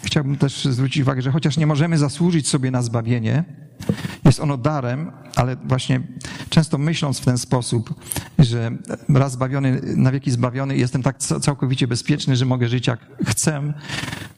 [0.02, 3.44] chciałbym też zwrócić uwagę, że chociaż nie możemy zasłużyć sobie na zbawienie,
[4.24, 6.00] jest ono darem, ale właśnie
[6.48, 7.94] często myśląc w ten sposób,
[8.38, 8.70] że
[9.08, 13.72] raz zbawiony, na wieki zbawiony, jestem tak całkowicie bezpieczny, że mogę żyć jak chcę,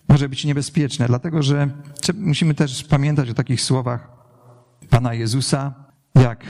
[0.08, 1.68] może być niebezpieczne, dlatego że
[2.14, 4.08] musimy też pamiętać o takich słowach
[4.90, 5.74] Pana Jezusa,
[6.14, 6.44] jak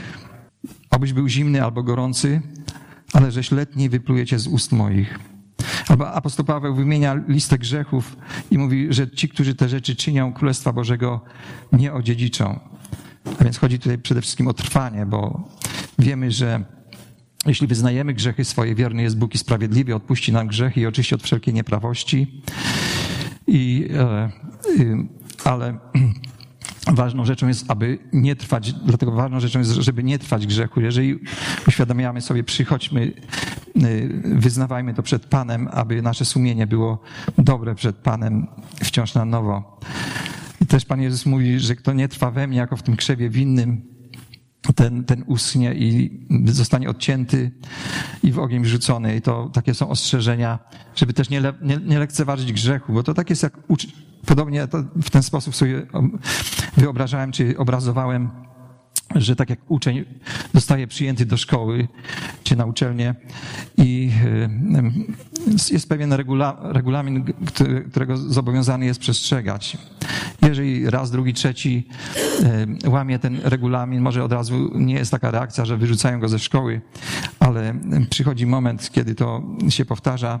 [0.89, 2.41] obyś był zimny albo gorący,
[3.13, 5.19] ale żeś letni wyplujecie z ust moich.
[5.87, 8.17] Albo apostoł Paweł wymienia listę grzechów
[8.51, 11.21] i mówi, że ci, którzy te rzeczy czynią, Królestwa Bożego
[11.71, 12.59] nie odziedziczą.
[13.39, 15.49] A więc chodzi tutaj przede wszystkim o trwanie, bo
[15.99, 16.63] wiemy, że
[17.45, 21.23] jeśli wyznajemy grzechy swoje, wierny jest Bóg i sprawiedliwy, odpuści nam grzechy i oczyści od
[21.23, 22.41] wszelkiej nieprawości.
[23.47, 24.29] I, e,
[25.43, 25.77] ale
[26.93, 30.81] ważną rzeczą jest, aby nie trwać, dlatego ważną rzeczą jest, żeby nie trwać grzechu.
[30.81, 31.19] Jeżeli
[31.67, 33.13] uświadamiamy sobie, przychodźmy,
[33.83, 37.01] y, wyznawajmy to przed Panem, aby nasze sumienie było
[37.37, 38.47] dobre przed Panem
[38.83, 39.79] wciąż na nowo.
[40.67, 43.81] Też Pan Jezus mówi, że kto nie trwa we mnie, jako w tym krzewie winnym,
[44.75, 47.51] ten, ten uschnie i zostanie odcięty
[48.23, 49.15] i w ogień wrzucony.
[49.15, 50.59] I to takie są ostrzeżenia,
[50.95, 53.57] żeby też nie, le, nie, nie lekceważyć grzechu, bo to tak jest jak
[54.25, 54.67] podobnie
[55.03, 55.87] w ten sposób sobie
[56.77, 58.29] wyobrażałem czy obrazowałem
[59.15, 60.05] że tak jak uczeń
[60.53, 61.87] zostaje przyjęty do szkoły
[62.43, 63.15] czy na uczelnię
[63.77, 64.11] i
[65.71, 67.23] jest pewien regula, regulamin,
[67.91, 69.77] którego zobowiązany jest przestrzegać.
[70.41, 71.87] Jeżeli raz, drugi, trzeci
[72.87, 76.81] łamie ten regulamin, może od razu nie jest taka reakcja, że wyrzucają go ze szkoły,
[77.39, 77.75] ale
[78.09, 80.39] przychodzi moment, kiedy to się powtarza,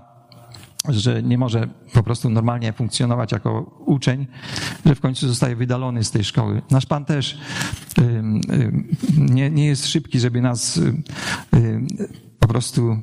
[0.89, 4.27] że nie może po prostu normalnie funkcjonować jako uczeń,
[4.85, 6.61] że w końcu zostaje wydalony z tej szkoły.
[6.71, 7.37] Nasz Pan też
[9.17, 10.79] nie, nie jest szybki, żeby nas
[12.39, 12.97] po prostu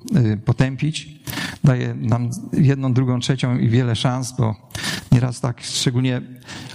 [0.45, 1.24] potępić.
[1.65, 4.55] Daje nam jedną, drugą, trzecią i wiele szans, bo
[5.13, 6.21] nieraz tak, szczególnie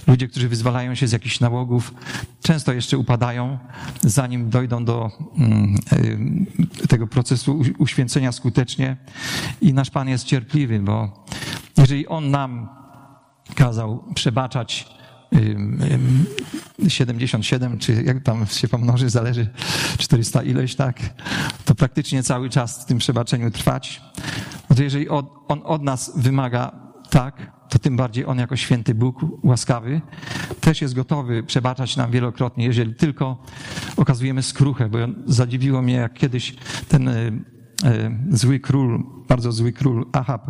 [0.06, 1.94] ludzie, którzy wyzwalają się z jakichś nałogów,
[2.42, 3.58] często jeszcze upadają,
[4.00, 5.76] zanim dojdą do mm,
[6.88, 8.96] tego procesu uświęcenia skutecznie.
[9.60, 11.24] I nasz Pan jest cierpliwy, bo
[11.76, 12.68] jeżeli On nam
[13.54, 14.86] kazał przebaczać
[16.88, 19.48] 77, czy jak tam się pomnoży, zależy
[19.98, 21.00] 400 ileś, tak,
[21.64, 24.02] to praktycznie cały czas w tym przebaczeniu trwać.
[24.70, 26.72] No to jeżeli on od nas wymaga
[27.10, 30.00] tak, to tym bardziej On jako święty Bóg, łaskawy,
[30.60, 33.42] też jest gotowy przebaczać nam wielokrotnie, jeżeli tylko
[33.96, 36.56] okazujemy skruchę, bo zadziwiło mnie, jak kiedyś
[36.88, 37.32] ten y,
[37.84, 40.48] y, zły król, bardzo zły król Ahab,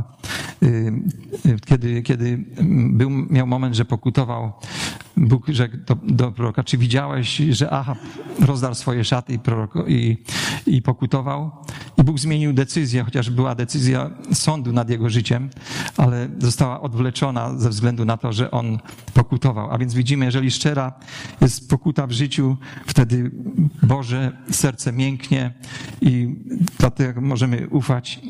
[0.63, 0.93] y,
[1.67, 2.45] kiedy, kiedy
[2.91, 4.53] był, miał moment, że pokutował
[5.17, 7.99] Bóg rzekł do, do proroka, czy widziałeś, że Ahab
[8.41, 10.25] rozdarł swoje szaty i, proroko, i,
[10.67, 11.51] i pokutował?
[11.99, 15.51] I Bóg zmienił decyzję, chociaż była decyzja sądu nad jego życiem,
[15.97, 18.79] ale została odwleczona ze względu na to, że on
[19.15, 19.71] pokutował.
[19.71, 20.93] A więc widzimy, jeżeli szczera
[21.41, 23.31] jest pokuta w życiu, wtedy
[23.83, 25.53] Boże serce mięknie
[26.01, 26.37] i
[26.79, 28.21] dlatego możemy ufać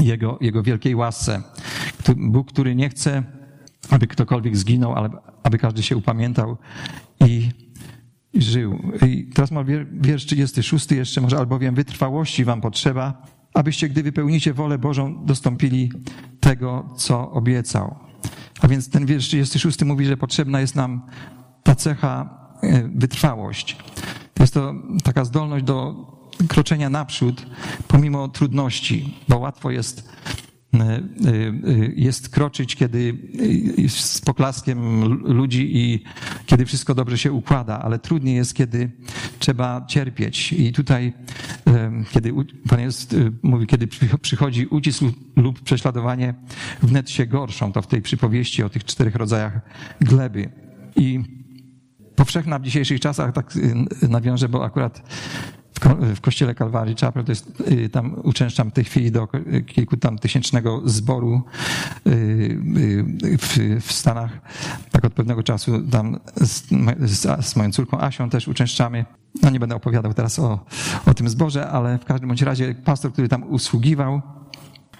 [0.00, 1.42] Jego, Jego wielkiej łasce.
[2.16, 3.22] Bóg, który nie chce
[3.90, 5.10] aby ktokolwiek zginął, ale
[5.42, 6.56] aby każdy się upamiętał
[7.20, 7.50] i
[8.34, 8.78] żył.
[9.06, 13.22] I teraz ma wiersz 36 jeszcze, może albowiem wytrwałości wam potrzeba,
[13.54, 15.92] abyście, gdy wypełnicie wolę Bożą, dostąpili
[16.40, 17.96] tego, co obiecał.
[18.60, 21.02] A więc ten wiersz 36 mówi, że potrzebna jest nam
[21.62, 23.76] ta cecha e, wytrwałość.
[24.40, 25.94] Jest to taka zdolność do
[26.48, 27.46] kroczenia naprzód
[27.88, 30.08] pomimo trudności, bo łatwo jest
[31.96, 33.18] jest kroczyć, kiedy
[33.88, 36.02] z poklaskiem ludzi i
[36.46, 38.90] kiedy wszystko dobrze się układa, ale trudniej jest, kiedy
[39.38, 40.52] trzeba cierpieć.
[40.52, 41.12] I tutaj
[41.66, 42.32] e, kiedy
[42.68, 43.08] Pan Jezus
[43.42, 43.88] mówi, kiedy
[44.20, 45.02] przychodzi ucisk
[45.36, 46.34] lub prześladowanie,
[46.82, 47.72] wnet się gorszą.
[47.72, 49.60] To w tej przypowieści o tych czterech rodzajach
[50.00, 50.50] gleby.
[50.96, 51.20] I
[52.16, 53.54] powszechna w dzisiejszych czasach, tak
[54.08, 55.02] nawiążę, bo akurat
[56.14, 59.28] w kościele Kalwarii Chapel, to jest, y, tam uczęszczam w tej chwili do
[59.66, 61.42] kilku tam tysięcznego zboru
[62.06, 64.40] y, y, w, w Stanach.
[64.90, 66.62] Tak od pewnego czasu tam z,
[67.00, 69.04] z, z moją córką Asią też uczęszczamy.
[69.42, 70.64] No nie będę opowiadał teraz o,
[71.06, 74.22] o tym zborze, ale w każdym bądź razie pastor, który tam usługiwał,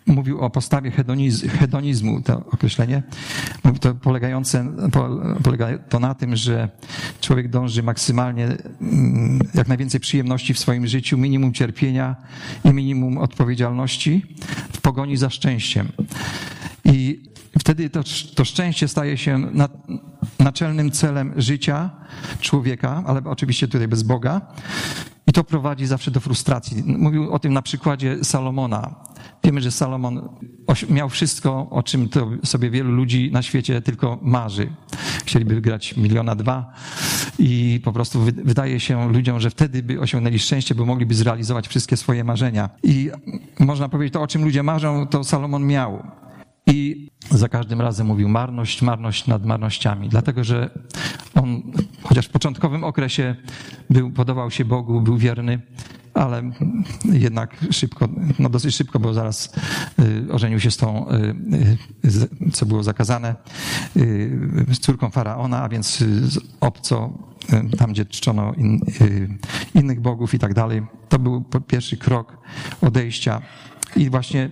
[0.07, 3.03] mówił o postawie hedoniz, hedonizmu, to określenie,
[3.81, 4.66] to polegające,
[5.42, 6.69] polega to na tym, że
[7.21, 8.45] człowiek dąży maksymalnie
[8.81, 12.16] mm, jak najwięcej przyjemności w swoim życiu, minimum cierpienia
[12.64, 14.27] i minimum odpowiedzialności
[14.73, 15.88] w pogoni za szczęściem.
[16.85, 17.23] I
[17.59, 18.03] wtedy to,
[18.35, 19.69] to szczęście staje się na,
[20.38, 21.90] naczelnym celem życia
[22.40, 24.40] człowieka, ale oczywiście tutaj bez Boga.
[25.27, 26.83] I to prowadzi zawsze do frustracji.
[26.87, 28.95] Mówił o tym na przykładzie Salomona.
[29.45, 30.29] Wiemy, że Salomon
[30.91, 34.69] miał wszystko, o czym to sobie wielu ludzi na świecie tylko marzy.
[35.25, 36.73] Chcieliby grać miliona dwa
[37.39, 41.97] i po prostu wydaje się ludziom, że wtedy by osiągnęli szczęście, bo mogliby zrealizować wszystkie
[41.97, 42.71] swoje marzenia.
[42.83, 43.11] I
[43.59, 46.03] można powiedzieć, to o czym ludzie marzą, to Salomon miał.
[46.67, 50.71] I za każdym razem mówił marność, marność nad marnościami, dlatego że
[51.35, 51.62] on,
[52.03, 53.37] chociaż w początkowym okresie
[53.91, 55.61] był, podobał się Bogu, był wierny,
[56.15, 56.43] ale
[57.05, 58.09] jednak szybko,
[58.39, 59.55] no dosyć szybko, bo zaraz
[60.29, 61.07] y, ożenił się z tą,
[62.05, 63.35] y, co było zakazane,
[63.97, 66.05] y, z córką faraona, a więc
[66.61, 67.19] obco,
[67.79, 68.81] tam gdzie czczono in,
[69.75, 70.83] innych bogów i tak dalej.
[71.09, 72.39] To był pierwszy krok
[72.81, 73.43] odejścia.
[73.97, 74.51] I właśnie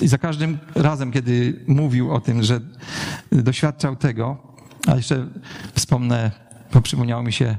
[0.00, 2.60] i za każdym razem, kiedy mówił o tym, że
[3.32, 4.36] doświadczał tego,
[4.86, 5.26] a jeszcze
[5.74, 6.30] wspomnę,
[6.72, 7.56] bo przypomniało mi się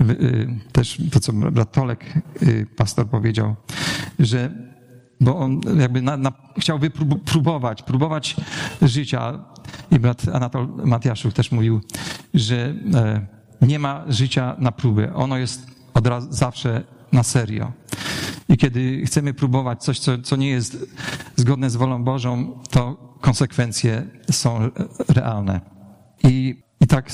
[0.00, 2.04] y, też to, co brat Tolek,
[2.42, 3.56] y, pastor powiedział,
[4.18, 4.50] że
[5.20, 8.36] bo on jakby na, na, chciał wypróbować, próbować
[8.82, 9.44] życia.
[9.90, 11.80] I brat Anatol Matiaszuk też mówił,
[12.34, 15.14] że e, nie ma życia na próbę.
[15.14, 17.72] Ono jest od razu zawsze na serio.
[18.48, 20.86] I kiedy chcemy próbować coś, co, co nie jest
[21.40, 24.70] zgodne z wolą Bożą, to konsekwencje są
[25.08, 25.60] realne.
[26.24, 27.10] I, i, tak,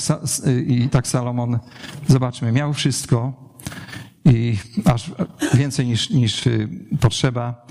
[0.67, 1.59] I tak Salomon,
[2.07, 3.33] zobaczmy, miał wszystko
[4.25, 5.11] i aż
[5.53, 6.43] więcej niż, niż
[6.99, 7.65] potrzeba,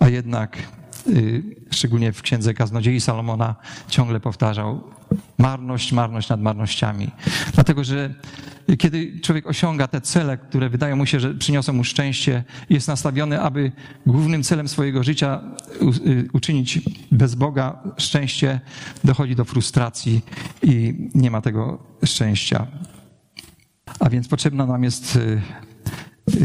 [0.00, 0.58] a jednak
[1.06, 3.56] y, szczególnie w księdze Kaznodziei Salomona
[3.88, 4.80] ciągle powtarzał
[5.38, 7.10] marność, marność nad marnościami.
[7.54, 8.14] Dlatego, że
[8.78, 13.40] kiedy człowiek osiąga te cele, które wydają mu się, że przyniosą mu szczęście, jest nastawiony,
[13.40, 13.72] aby
[14.06, 15.40] głównym celem swojego życia
[16.06, 16.80] y, uczynić
[17.12, 18.60] bez Boga szczęście,
[19.04, 20.24] dochodzi do frustracji
[20.62, 22.66] i nie ma tego szczęścia.
[24.00, 25.40] A więc potrzebna nam jest y,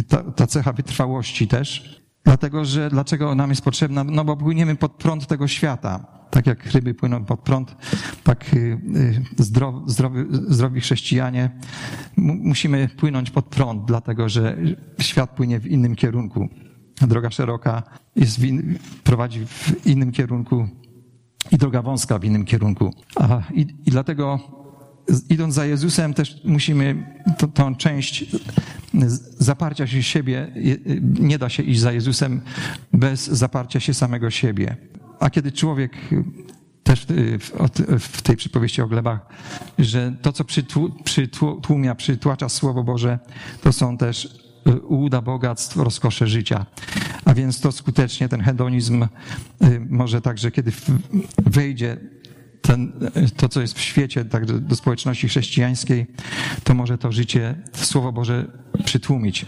[0.04, 1.98] ta, ta cecha wytrwałości też.
[2.24, 4.04] Dlatego, że dlaczego nam jest potrzebna?
[4.04, 6.17] No bo płyniemy pod prąd tego świata.
[6.30, 7.76] Tak jak ryby płyną pod prąd,
[8.24, 8.58] tak y,
[9.40, 9.80] y, zdrowi,
[10.48, 11.50] zdrowi, chrześcijanie
[12.18, 14.58] musimy płynąć pod prąd, dlatego że
[15.00, 16.50] świat płynie w innym kierunku.
[17.02, 17.84] Droga szeroka
[18.16, 20.68] jest in, prowadzi w innym kierunku
[21.52, 22.94] i droga wąska w innym kierunku.
[23.16, 24.40] A, i, i dlatego
[25.30, 27.16] idąc za Jezusem też musimy
[27.54, 28.26] tą część
[29.40, 30.54] zaparcia się siebie,
[31.02, 32.42] nie da się iść za Jezusem
[32.94, 34.78] bez zaparcia się samego siebie.
[35.20, 35.98] A kiedy człowiek
[36.88, 37.06] też
[38.00, 39.20] w tej przypowieści o glebach,
[39.80, 40.46] że to, co
[41.04, 43.20] przytłumia, przytłacza Słowo Boże,
[43.62, 44.26] to są też
[44.68, 46.66] y, ułuda bogactw, rozkosze życia.
[47.26, 49.08] A więc to skutecznie ten hedonizm y,
[49.90, 50.72] może także, kiedy
[51.38, 51.98] wejdzie
[52.62, 52.94] ten,
[53.38, 56.08] to, co jest w świecie, tak do, do społeczności chrześcijańskiej,
[56.64, 58.46] to może to życie, Słowo Boże
[58.86, 59.46] przytłumić.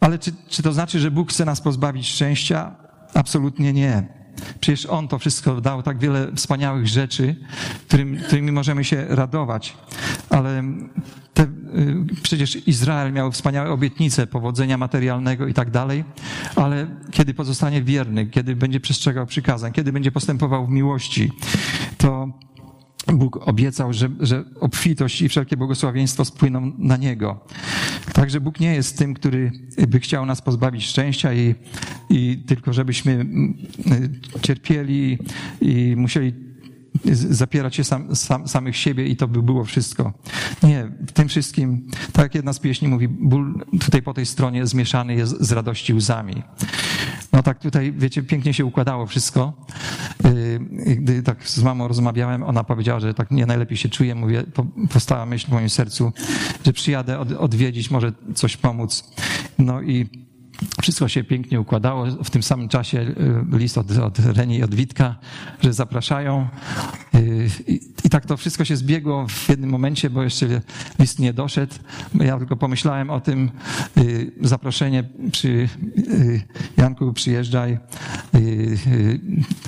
[0.00, 2.76] Ale czy, czy to znaczy, że Bóg chce nas pozbawić szczęścia?
[3.14, 4.17] Absolutnie nie.
[4.60, 7.36] Przecież On to wszystko dał, tak wiele wspaniałych rzeczy,
[7.86, 9.76] którym, którymi możemy się radować.
[10.30, 10.62] Ale
[11.34, 11.46] te, y,
[12.22, 16.04] przecież Izrael miał wspaniałe obietnice powodzenia materialnego i tak dalej,
[16.56, 21.30] ale kiedy pozostanie wierny, kiedy będzie przestrzegał przykazań, kiedy będzie postępował w miłości,
[21.98, 22.28] to
[23.12, 27.40] Bóg obiecał, że, że obfitość i wszelkie błogosławieństwo spłyną na Niego.
[28.12, 29.52] Także Bóg nie jest tym, który
[29.88, 31.54] by chciał nas pozbawić szczęścia i,
[32.10, 33.54] i tylko żebyśmy mm,
[34.42, 35.18] cierpieli
[35.60, 36.48] i musieli
[37.14, 40.12] zapierać się sam, sam, samych siebie i to by było wszystko.
[40.62, 44.66] Nie, w tym wszystkim, tak jak jedna z pieśni mówi, ból tutaj po tej stronie
[44.66, 46.42] zmieszany jest z radości łzami.
[47.32, 49.52] No tak tutaj, wiecie, pięknie się układało wszystko.
[50.24, 50.60] Y,
[50.96, 54.14] gdy tak z mamą rozmawiałem, ona powiedziała, że tak nie najlepiej się czuję.
[54.14, 54.44] Mówię,
[54.90, 56.12] powstała myśl w moim sercu,
[56.66, 59.12] że przyjadę od, odwiedzić, może coś pomóc.
[59.58, 60.06] No i
[60.82, 62.06] wszystko się pięknie układało.
[62.24, 62.98] W tym samym czasie
[63.52, 65.16] y, list od, od Reni i od Witka,
[65.60, 66.48] że zapraszają.
[67.68, 70.60] Y, I, tak to wszystko się zbiegło w jednym momencie, bo jeszcze
[70.98, 71.74] list nie doszedł.
[72.14, 73.50] Ja tylko pomyślałem o tym,
[73.98, 75.68] y, zaproszenie przy
[76.76, 77.78] Janku, przyjeżdżaj,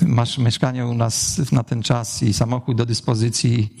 [0.01, 3.77] masz mieszkanie u nas na ten czas i samochód do dyspozycji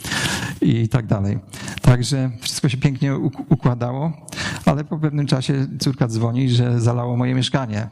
[0.61, 1.39] i tak dalej.
[1.81, 3.15] Także wszystko się pięknie
[3.49, 4.11] układało,
[4.65, 7.89] ale po pewnym czasie córka dzwoni, że zalało moje mieszkanie.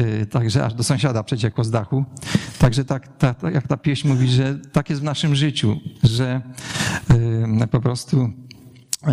[0.00, 2.04] Y, także aż do sąsiada przeciekło z dachu.
[2.58, 3.08] Także tak,
[3.52, 6.40] jak ta pieśń mówi, że tak jest w naszym życiu, że
[7.62, 8.30] y, po prostu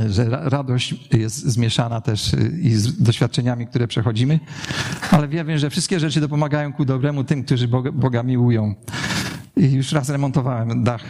[0.07, 4.39] że radość jest zmieszana też y, i z doświadczeniami, które przechodzimy,
[5.11, 8.75] ale wiem, że wszystkie rzeczy dopomagają ku dobremu tym, którzy Boga, Boga miłują.
[9.55, 11.03] I już raz remontowałem dach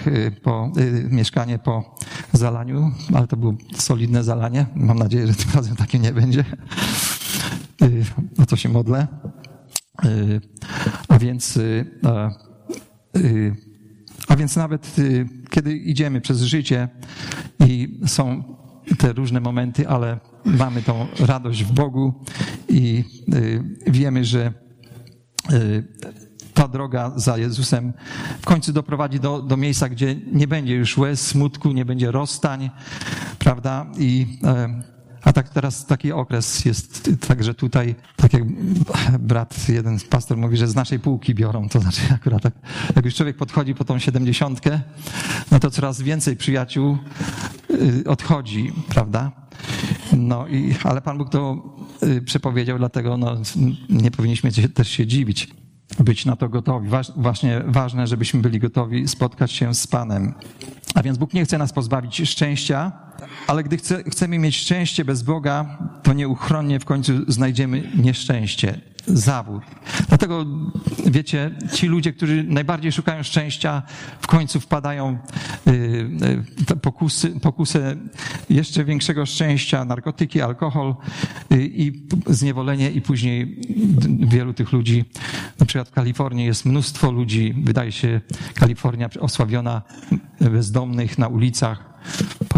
[0.43, 0.71] po,
[1.09, 1.95] mieszkanie po
[2.33, 4.65] zalaniu, ale to było solidne zalanie.
[4.75, 6.45] Mam nadzieję, że tym razem takie nie będzie.
[7.81, 8.05] Y,
[8.41, 9.07] o co się modlę.
[10.05, 10.41] Y,
[11.07, 11.85] a więc, y,
[14.27, 14.95] a więc nawet
[15.49, 16.87] kiedy idziemy przez życie
[17.67, 18.43] i są
[18.97, 22.13] te różne momenty, ale mamy tą radość w Bogu
[22.69, 23.03] i
[23.87, 24.53] wiemy, że
[26.53, 27.93] ta droga za Jezusem
[28.41, 32.69] w końcu doprowadzi do, do miejsca, gdzie nie będzie już łez, smutku, nie będzie rozstań,
[33.39, 33.85] prawda?
[33.97, 34.39] I
[35.23, 38.43] a tak teraz taki okres jest także tutaj, tak jak
[39.19, 42.53] brat, jeden pastor mówi, że z naszej półki biorą, to znaczy akurat tak,
[42.95, 44.79] jak już człowiek podchodzi po tą siedemdziesiątkę,
[45.51, 46.97] no to coraz więcej przyjaciół
[47.71, 49.31] y, odchodzi, prawda?
[50.13, 51.63] No i, ale Pan Bóg to
[52.03, 53.37] y, przepowiedział, dlatego no,
[53.89, 55.49] nie powinniśmy też się dziwić
[55.99, 56.89] być na to gotowi.
[57.15, 60.33] właśnie ważne, żebyśmy byli gotowi spotkać się z Panem.
[60.95, 62.91] A więc Bóg nie chce nas pozbawić szczęścia,
[63.47, 69.63] ale gdy chce, chcemy mieć szczęście bez Boga, to nieuchronnie w końcu znajdziemy nieszczęście zawód.
[70.07, 70.45] Dlatego,
[71.05, 73.83] wiecie, ci ludzie, którzy najbardziej szukają szczęścia,
[74.19, 75.17] w końcu wpadają
[75.65, 77.95] w pokusy, pokusę
[78.49, 80.95] jeszcze większego szczęścia, narkotyki, alkohol
[81.51, 83.61] y, i zniewolenie i później
[84.19, 85.05] wielu tych ludzi,
[85.59, 88.21] na przykład w Kalifornii jest mnóstwo ludzi, wydaje się
[88.53, 89.81] Kalifornia osławiona
[90.41, 91.97] bezdomnych na ulicach,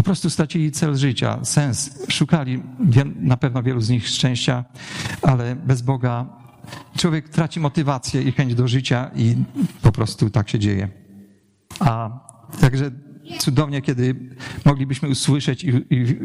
[0.00, 1.98] po prostu stracili cel życia, sens.
[2.08, 2.62] Szukali
[3.16, 4.64] na pewno wielu z nich szczęścia,
[5.22, 6.26] ale bez Boga
[6.96, 9.36] człowiek traci motywację i chęć do życia i
[9.82, 10.88] po prostu tak się dzieje.
[11.80, 12.10] A
[12.60, 12.90] także
[13.38, 14.14] cudownie, kiedy
[14.64, 16.18] moglibyśmy usłyszeć i, i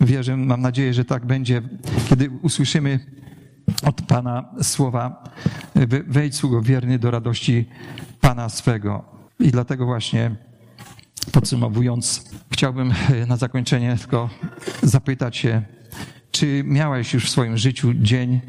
[0.00, 1.62] wierzę, mam nadzieję, że tak będzie,
[2.08, 3.00] kiedy usłyszymy
[3.82, 5.24] od Pana słowa
[6.06, 7.68] wejdź sługo wierny do radości
[8.20, 9.04] Pana swego.
[9.40, 10.47] I dlatego właśnie
[11.32, 12.94] podsumowując, chciałbym
[13.28, 14.30] na zakończenie tylko
[14.82, 15.62] zapytać się,
[16.30, 18.40] czy miałeś już w swoim życiu dzień,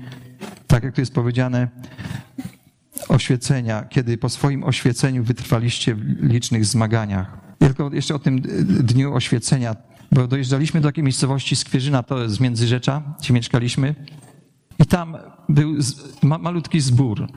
[0.67, 1.67] tak jak tu jest powiedziane,
[3.09, 7.37] oświecenia, kiedy po swoim oświeceniu wytrwaliście w licznych zmaganiach.
[7.59, 8.41] Tylko jeszcze o tym
[8.83, 9.75] dniu oświecenia,
[10.11, 13.95] bo dojeżdżaliśmy do takiej miejscowości Skwierzyna, to jest Międzyrzecza, gdzie mieszkaliśmy
[14.79, 15.17] i tam
[15.49, 15.75] był
[16.21, 17.27] malutki zbór.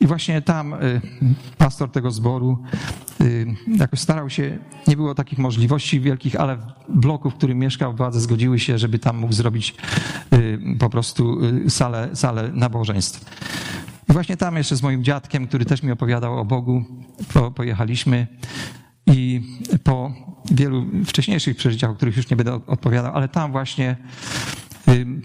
[0.00, 1.00] I właśnie tam y,
[1.58, 2.58] pastor tego zboru
[3.20, 3.46] y,
[3.78, 8.20] jakoś starał się, nie było takich możliwości wielkich, ale w bloku, w którym mieszkał, władze
[8.20, 9.74] zgodziły się, żeby tam mógł zrobić
[10.32, 11.38] y, po prostu
[11.68, 13.24] salę, salę nabożeństw.
[14.10, 16.84] I właśnie tam jeszcze z moim dziadkiem, który też mi opowiadał o Bogu,
[17.32, 18.26] po, pojechaliśmy
[19.06, 19.42] i
[19.84, 20.12] po
[20.50, 23.96] wielu wcześniejszych przeżyciach, o których już nie będę odpowiadał, ale tam właśnie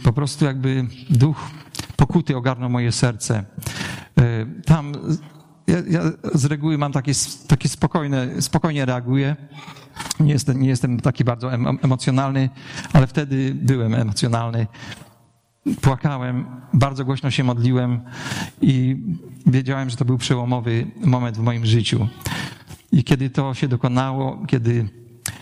[0.03, 1.49] po prostu jakby duch
[1.95, 3.45] pokuty ogarnął moje serce.
[4.20, 4.93] E, tam
[5.68, 6.01] ja, ja,
[6.34, 7.11] z reguły mam takie,
[7.47, 9.36] takie spokojne, spokojnie reaguję.
[10.20, 11.53] Nie jestem, nie jestem taki bardzo
[11.84, 12.49] emocjonalny,
[12.93, 14.68] ale wtedy byłem emocjonalny.
[15.82, 18.01] Płakałem, bardzo głośno się modliłem
[18.61, 18.97] i
[19.45, 22.07] wiedziałem, że to był przełomowy moment w moim życiu.
[22.91, 24.89] I kiedy to się dokonało, kiedy,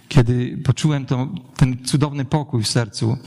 [0.07, 3.17] kiedy poczułem to, ten cudowny pokój w sercu,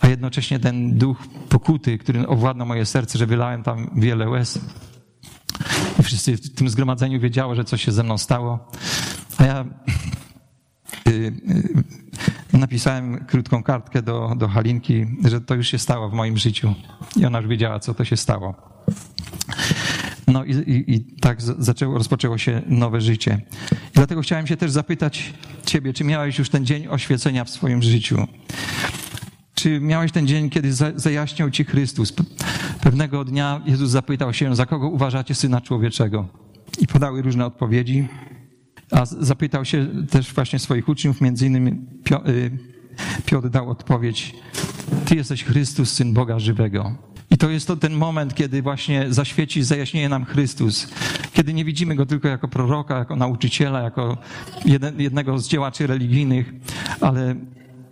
[0.00, 4.60] a jednocześnie ten duch pokuty, który owładnął moje serce, że wylałem tam wiele łez,
[6.00, 8.68] i wszyscy w tym zgromadzeniu wiedziało, że coś się ze mną stało.
[9.38, 9.64] A ja
[11.08, 16.36] y, y, napisałem krótką kartkę do, do Halinki, że to już się stało w moim
[16.36, 16.74] życiu.
[17.16, 18.54] I ona już wiedziała, co to się stało.
[20.26, 23.40] No i, i, i tak zaczęło, rozpoczęło się nowe życie.
[23.72, 25.34] I dlatego chciałem się też zapytać
[25.66, 28.26] Ciebie, czy miałeś już ten dzień oświecenia w swoim życiu?
[29.54, 32.12] Czy miałeś ten dzień, kiedy zajaśniał Ci Chrystus?
[32.84, 36.28] Pewnego dnia Jezus zapytał się, za kogo uważacie Syna Człowieczego?
[36.78, 38.08] I podały różne odpowiedzi.
[38.90, 41.70] A zapytał się też właśnie swoich uczniów, między innymi
[42.28, 42.50] y,
[43.26, 44.34] Piotr dał odpowiedź,
[45.04, 46.94] Ty jesteś Chrystus, Syn Boga żywego.
[47.30, 50.88] I to jest to ten moment, kiedy właśnie zaświeci, zajaśnieje nam Chrystus.
[51.32, 54.18] Kiedy nie widzimy Go tylko jako proroka, jako nauczyciela, jako
[54.98, 56.52] jednego z działaczy religijnych,
[57.00, 57.34] ale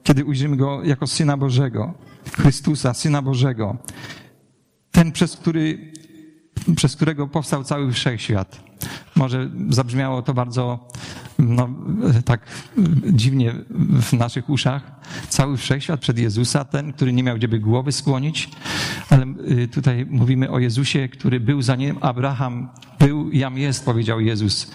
[0.03, 1.95] kiedy ujrzymy Go jako Syna Bożego,
[2.33, 3.77] Chrystusa, Syna Bożego.
[4.93, 5.93] Ten, przez który
[6.77, 8.61] przez którego powstał cały wszechświat.
[9.17, 10.89] Może zabrzmiało to bardzo
[11.39, 11.69] no,
[12.25, 12.47] tak
[13.13, 13.55] dziwnie
[14.03, 14.83] w naszych uszach.
[15.29, 18.51] Cały wszechświat przed Jezusa, ten, który nie miał gdzieby głowy skłonić,
[19.11, 22.69] ale y, tutaj mówimy o Jezusie, który był zanim Abraham
[22.99, 24.75] był, jam jest, powiedział Jezus.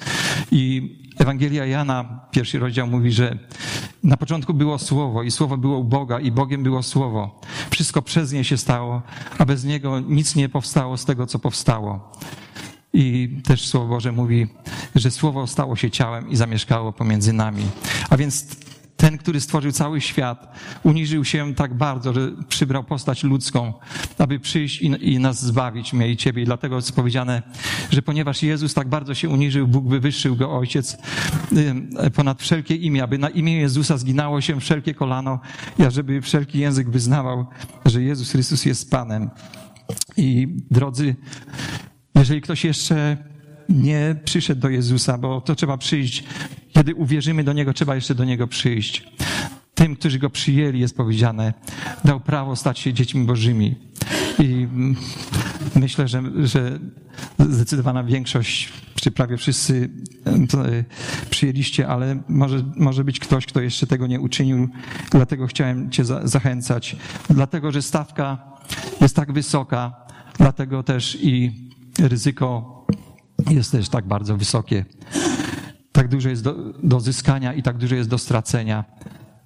[0.51, 3.37] I Ewangelia Jana, pierwszy rozdział mówi, że
[4.03, 7.39] na początku było Słowo i Słowo było u Boga i Bogiem było Słowo.
[7.69, 9.01] Wszystko przez nie się stało,
[9.37, 12.11] a bez niego nic nie powstało z tego, co powstało.
[12.93, 14.47] I też Słowo Boże mówi,
[14.95, 17.63] że Słowo stało się ciałem i zamieszkało pomiędzy nami.
[18.09, 18.45] A więc
[18.97, 23.73] ten, który stworzył cały świat, uniżył się tak bardzo, że przybrał postać ludzką,
[24.17, 26.41] aby przyjść i, i nas zbawić, mnie i ciebie.
[26.41, 27.41] I dlatego jest powiedziane,
[27.91, 30.97] że ponieważ Jezus tak bardzo się uniżył, Bóg wywyższył go Ojciec
[32.15, 35.39] ponad wszelkie imię, aby na imię Jezusa zginało się wszelkie kolano
[35.79, 37.45] i ażeby wszelki język wyznawał,
[37.85, 39.29] że Jezus Chrystus jest Panem.
[40.17, 41.15] I drodzy,
[42.15, 43.17] jeżeli ktoś jeszcze
[43.69, 46.23] nie przyszedł do Jezusa, bo to trzeba przyjść.
[46.77, 49.07] Kiedy uwierzymy do Niego, trzeba jeszcze do Niego przyjść.
[49.75, 51.53] Tym, którzy Go przyjęli, jest powiedziane,
[52.05, 53.75] dał prawo stać się dziećmi Bożymi.
[54.39, 54.67] I
[55.75, 56.79] myślę, że, że
[57.39, 59.89] zdecydowana większość, czy prawie wszyscy
[60.25, 60.83] e,
[61.29, 64.69] przyjęliście, ale może, może być ktoś, kto jeszcze tego nie uczynił.
[65.11, 66.95] Dlatego chciałem Cię zachęcać.
[67.29, 68.37] Dlatego, że stawka
[69.01, 69.95] jest tak wysoka,
[70.37, 71.51] dlatego też i
[71.99, 72.77] ryzyko
[73.49, 74.85] jest też tak bardzo wysokie.
[75.97, 78.83] Tak dużo jest do, do zyskania i tak dużo jest do stracenia.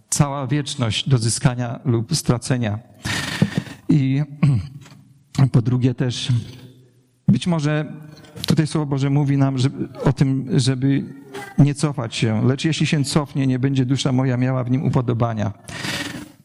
[0.10, 2.80] Cała wieczność do zyskania lub stracenia.
[3.90, 4.24] I
[5.52, 6.32] po drugie też,
[7.28, 7.94] być może
[8.48, 9.56] tutaj Słowo Boże mówi nam
[10.04, 11.04] o tym, żeby
[11.58, 15.52] nie cofać się, lecz jeśli się cofnie, nie będzie dusza moja miała w nim upodobania.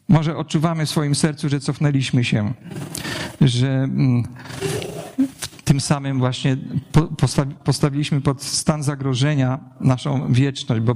[0.08, 2.52] Może odczuwamy w swoim sercu, że cofnęliśmy się,
[3.40, 4.24] że mm,
[5.76, 6.56] tym samym właśnie
[7.64, 10.94] postawiliśmy pod stan zagrożenia naszą wieczność, bo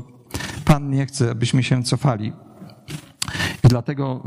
[0.65, 2.33] Pan nie chce, abyśmy się cofali.
[3.65, 4.23] I dlatego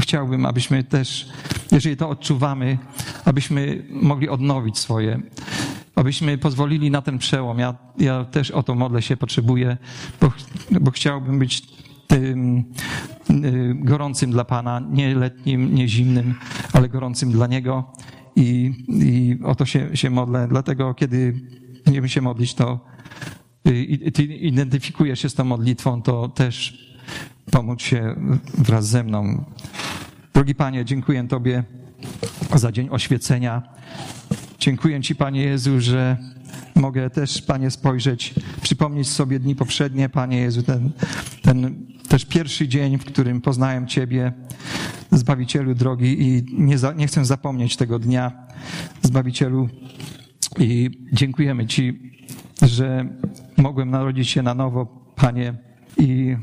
[0.00, 1.28] chciałbym, abyśmy też,
[1.72, 2.78] jeżeli to odczuwamy,
[3.24, 5.22] abyśmy mogli odnowić swoje,
[5.94, 7.58] abyśmy pozwolili na ten przełom.
[7.58, 9.76] Ja, ja też o to modlę się, potrzebuję,
[10.20, 10.32] bo,
[10.80, 11.62] bo chciałbym być
[12.06, 12.64] tym
[13.30, 16.34] y, gorącym dla Pana, nie letnim, nie zimnym,
[16.72, 17.92] ale gorącym dla Niego.
[18.36, 20.48] I, i o to się, się modlę.
[20.48, 21.40] Dlatego, kiedy
[21.84, 22.80] będziemy się modlić, to
[23.68, 26.86] y, ty identyfikujesz się z tą modlitwą, to też
[27.50, 28.16] pomóc się
[28.58, 29.44] wraz ze mną.
[30.34, 31.64] Drogi Panie, dziękuję Tobie
[32.54, 33.62] za dzień oświecenia.
[34.58, 36.16] Dziękuję Ci, Panie Jezu, że
[36.74, 40.90] mogę też, Panie, spojrzeć, przypomnieć sobie dni poprzednie, Panie Jezu, ten,
[41.42, 44.32] ten też pierwszy dzień, w którym poznałem Ciebie,
[45.10, 48.46] Zbawicielu drogi, i nie, za, nie chcę zapomnieć tego dnia,
[49.02, 49.68] Zbawicielu.
[50.58, 52.12] I dziękujemy Ci,
[52.62, 53.08] że
[53.56, 54.86] mogłem narodzić się na nowo,
[55.16, 55.54] Panie,
[55.98, 56.36] i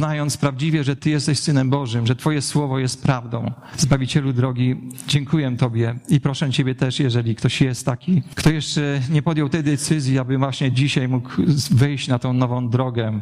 [0.00, 3.52] poznając prawdziwie, że Ty jesteś Synem Bożym, że Twoje Słowo jest prawdą.
[3.76, 4.76] Zbawicielu drogi,
[5.08, 9.62] dziękuję Tobie i proszę Ciebie też, jeżeli ktoś jest taki, kto jeszcze nie podjął tej
[9.62, 11.28] decyzji, aby właśnie dzisiaj mógł
[11.70, 13.20] wejść na tą nową drogę,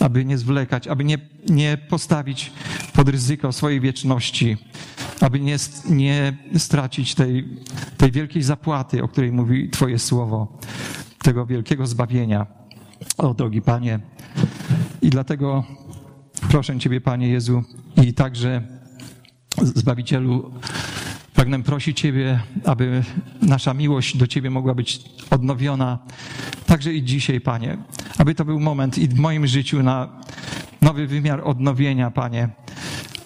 [0.00, 1.18] aby nie zwlekać, aby nie,
[1.48, 2.52] nie postawić
[2.92, 4.56] pod ryzyko swojej wieczności,
[5.20, 5.56] aby nie,
[5.90, 7.48] nie stracić tej,
[7.96, 10.58] tej wielkiej zapłaty, o której mówi Twoje Słowo,
[11.22, 12.46] tego wielkiego zbawienia.
[13.18, 14.00] O, drogi Panie,
[15.02, 15.64] i dlatego
[16.40, 17.64] proszę Ciebie, Panie Jezu,
[18.02, 18.62] i także
[19.62, 20.52] Zbawicielu,
[21.34, 23.02] pragnę prosić Ciebie, aby
[23.42, 25.98] nasza miłość do Ciebie mogła być odnowiona,
[26.66, 27.78] także i dzisiaj, Panie.
[28.18, 30.08] Aby to był moment i w moim życiu na
[30.82, 32.48] nowy wymiar odnowienia, Panie.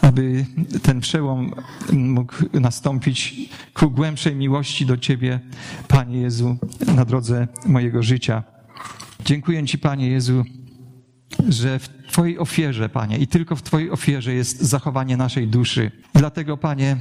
[0.01, 0.47] Aby
[0.83, 1.55] ten przełom
[1.93, 3.35] mógł nastąpić
[3.75, 5.41] ku głębszej miłości do Ciebie,
[5.89, 6.57] Panie Jezu,
[6.95, 8.43] na drodze mojego życia.
[9.25, 10.45] Dziękuję Ci, Panie Jezu,
[11.49, 15.91] że w Twojej ofierze, Panie, i tylko w Twojej ofierze jest zachowanie naszej duszy.
[16.15, 17.01] Dlatego, Panie,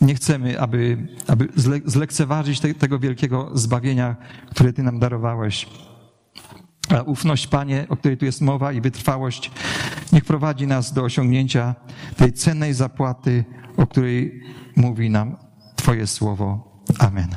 [0.00, 1.48] nie chcemy, aby, aby
[1.84, 4.16] zlekceważyć te, tego wielkiego zbawienia,
[4.50, 5.66] które Ty nam darowałeś.
[6.88, 9.50] A ufność, Panie, o której tu jest mowa, i wytrwałość,
[10.12, 11.74] niech prowadzi nas do osiągnięcia
[12.16, 13.44] tej cennej zapłaty,
[13.76, 14.42] o której
[14.76, 15.36] mówi nam
[15.76, 16.80] Twoje słowo.
[16.98, 17.36] Amen.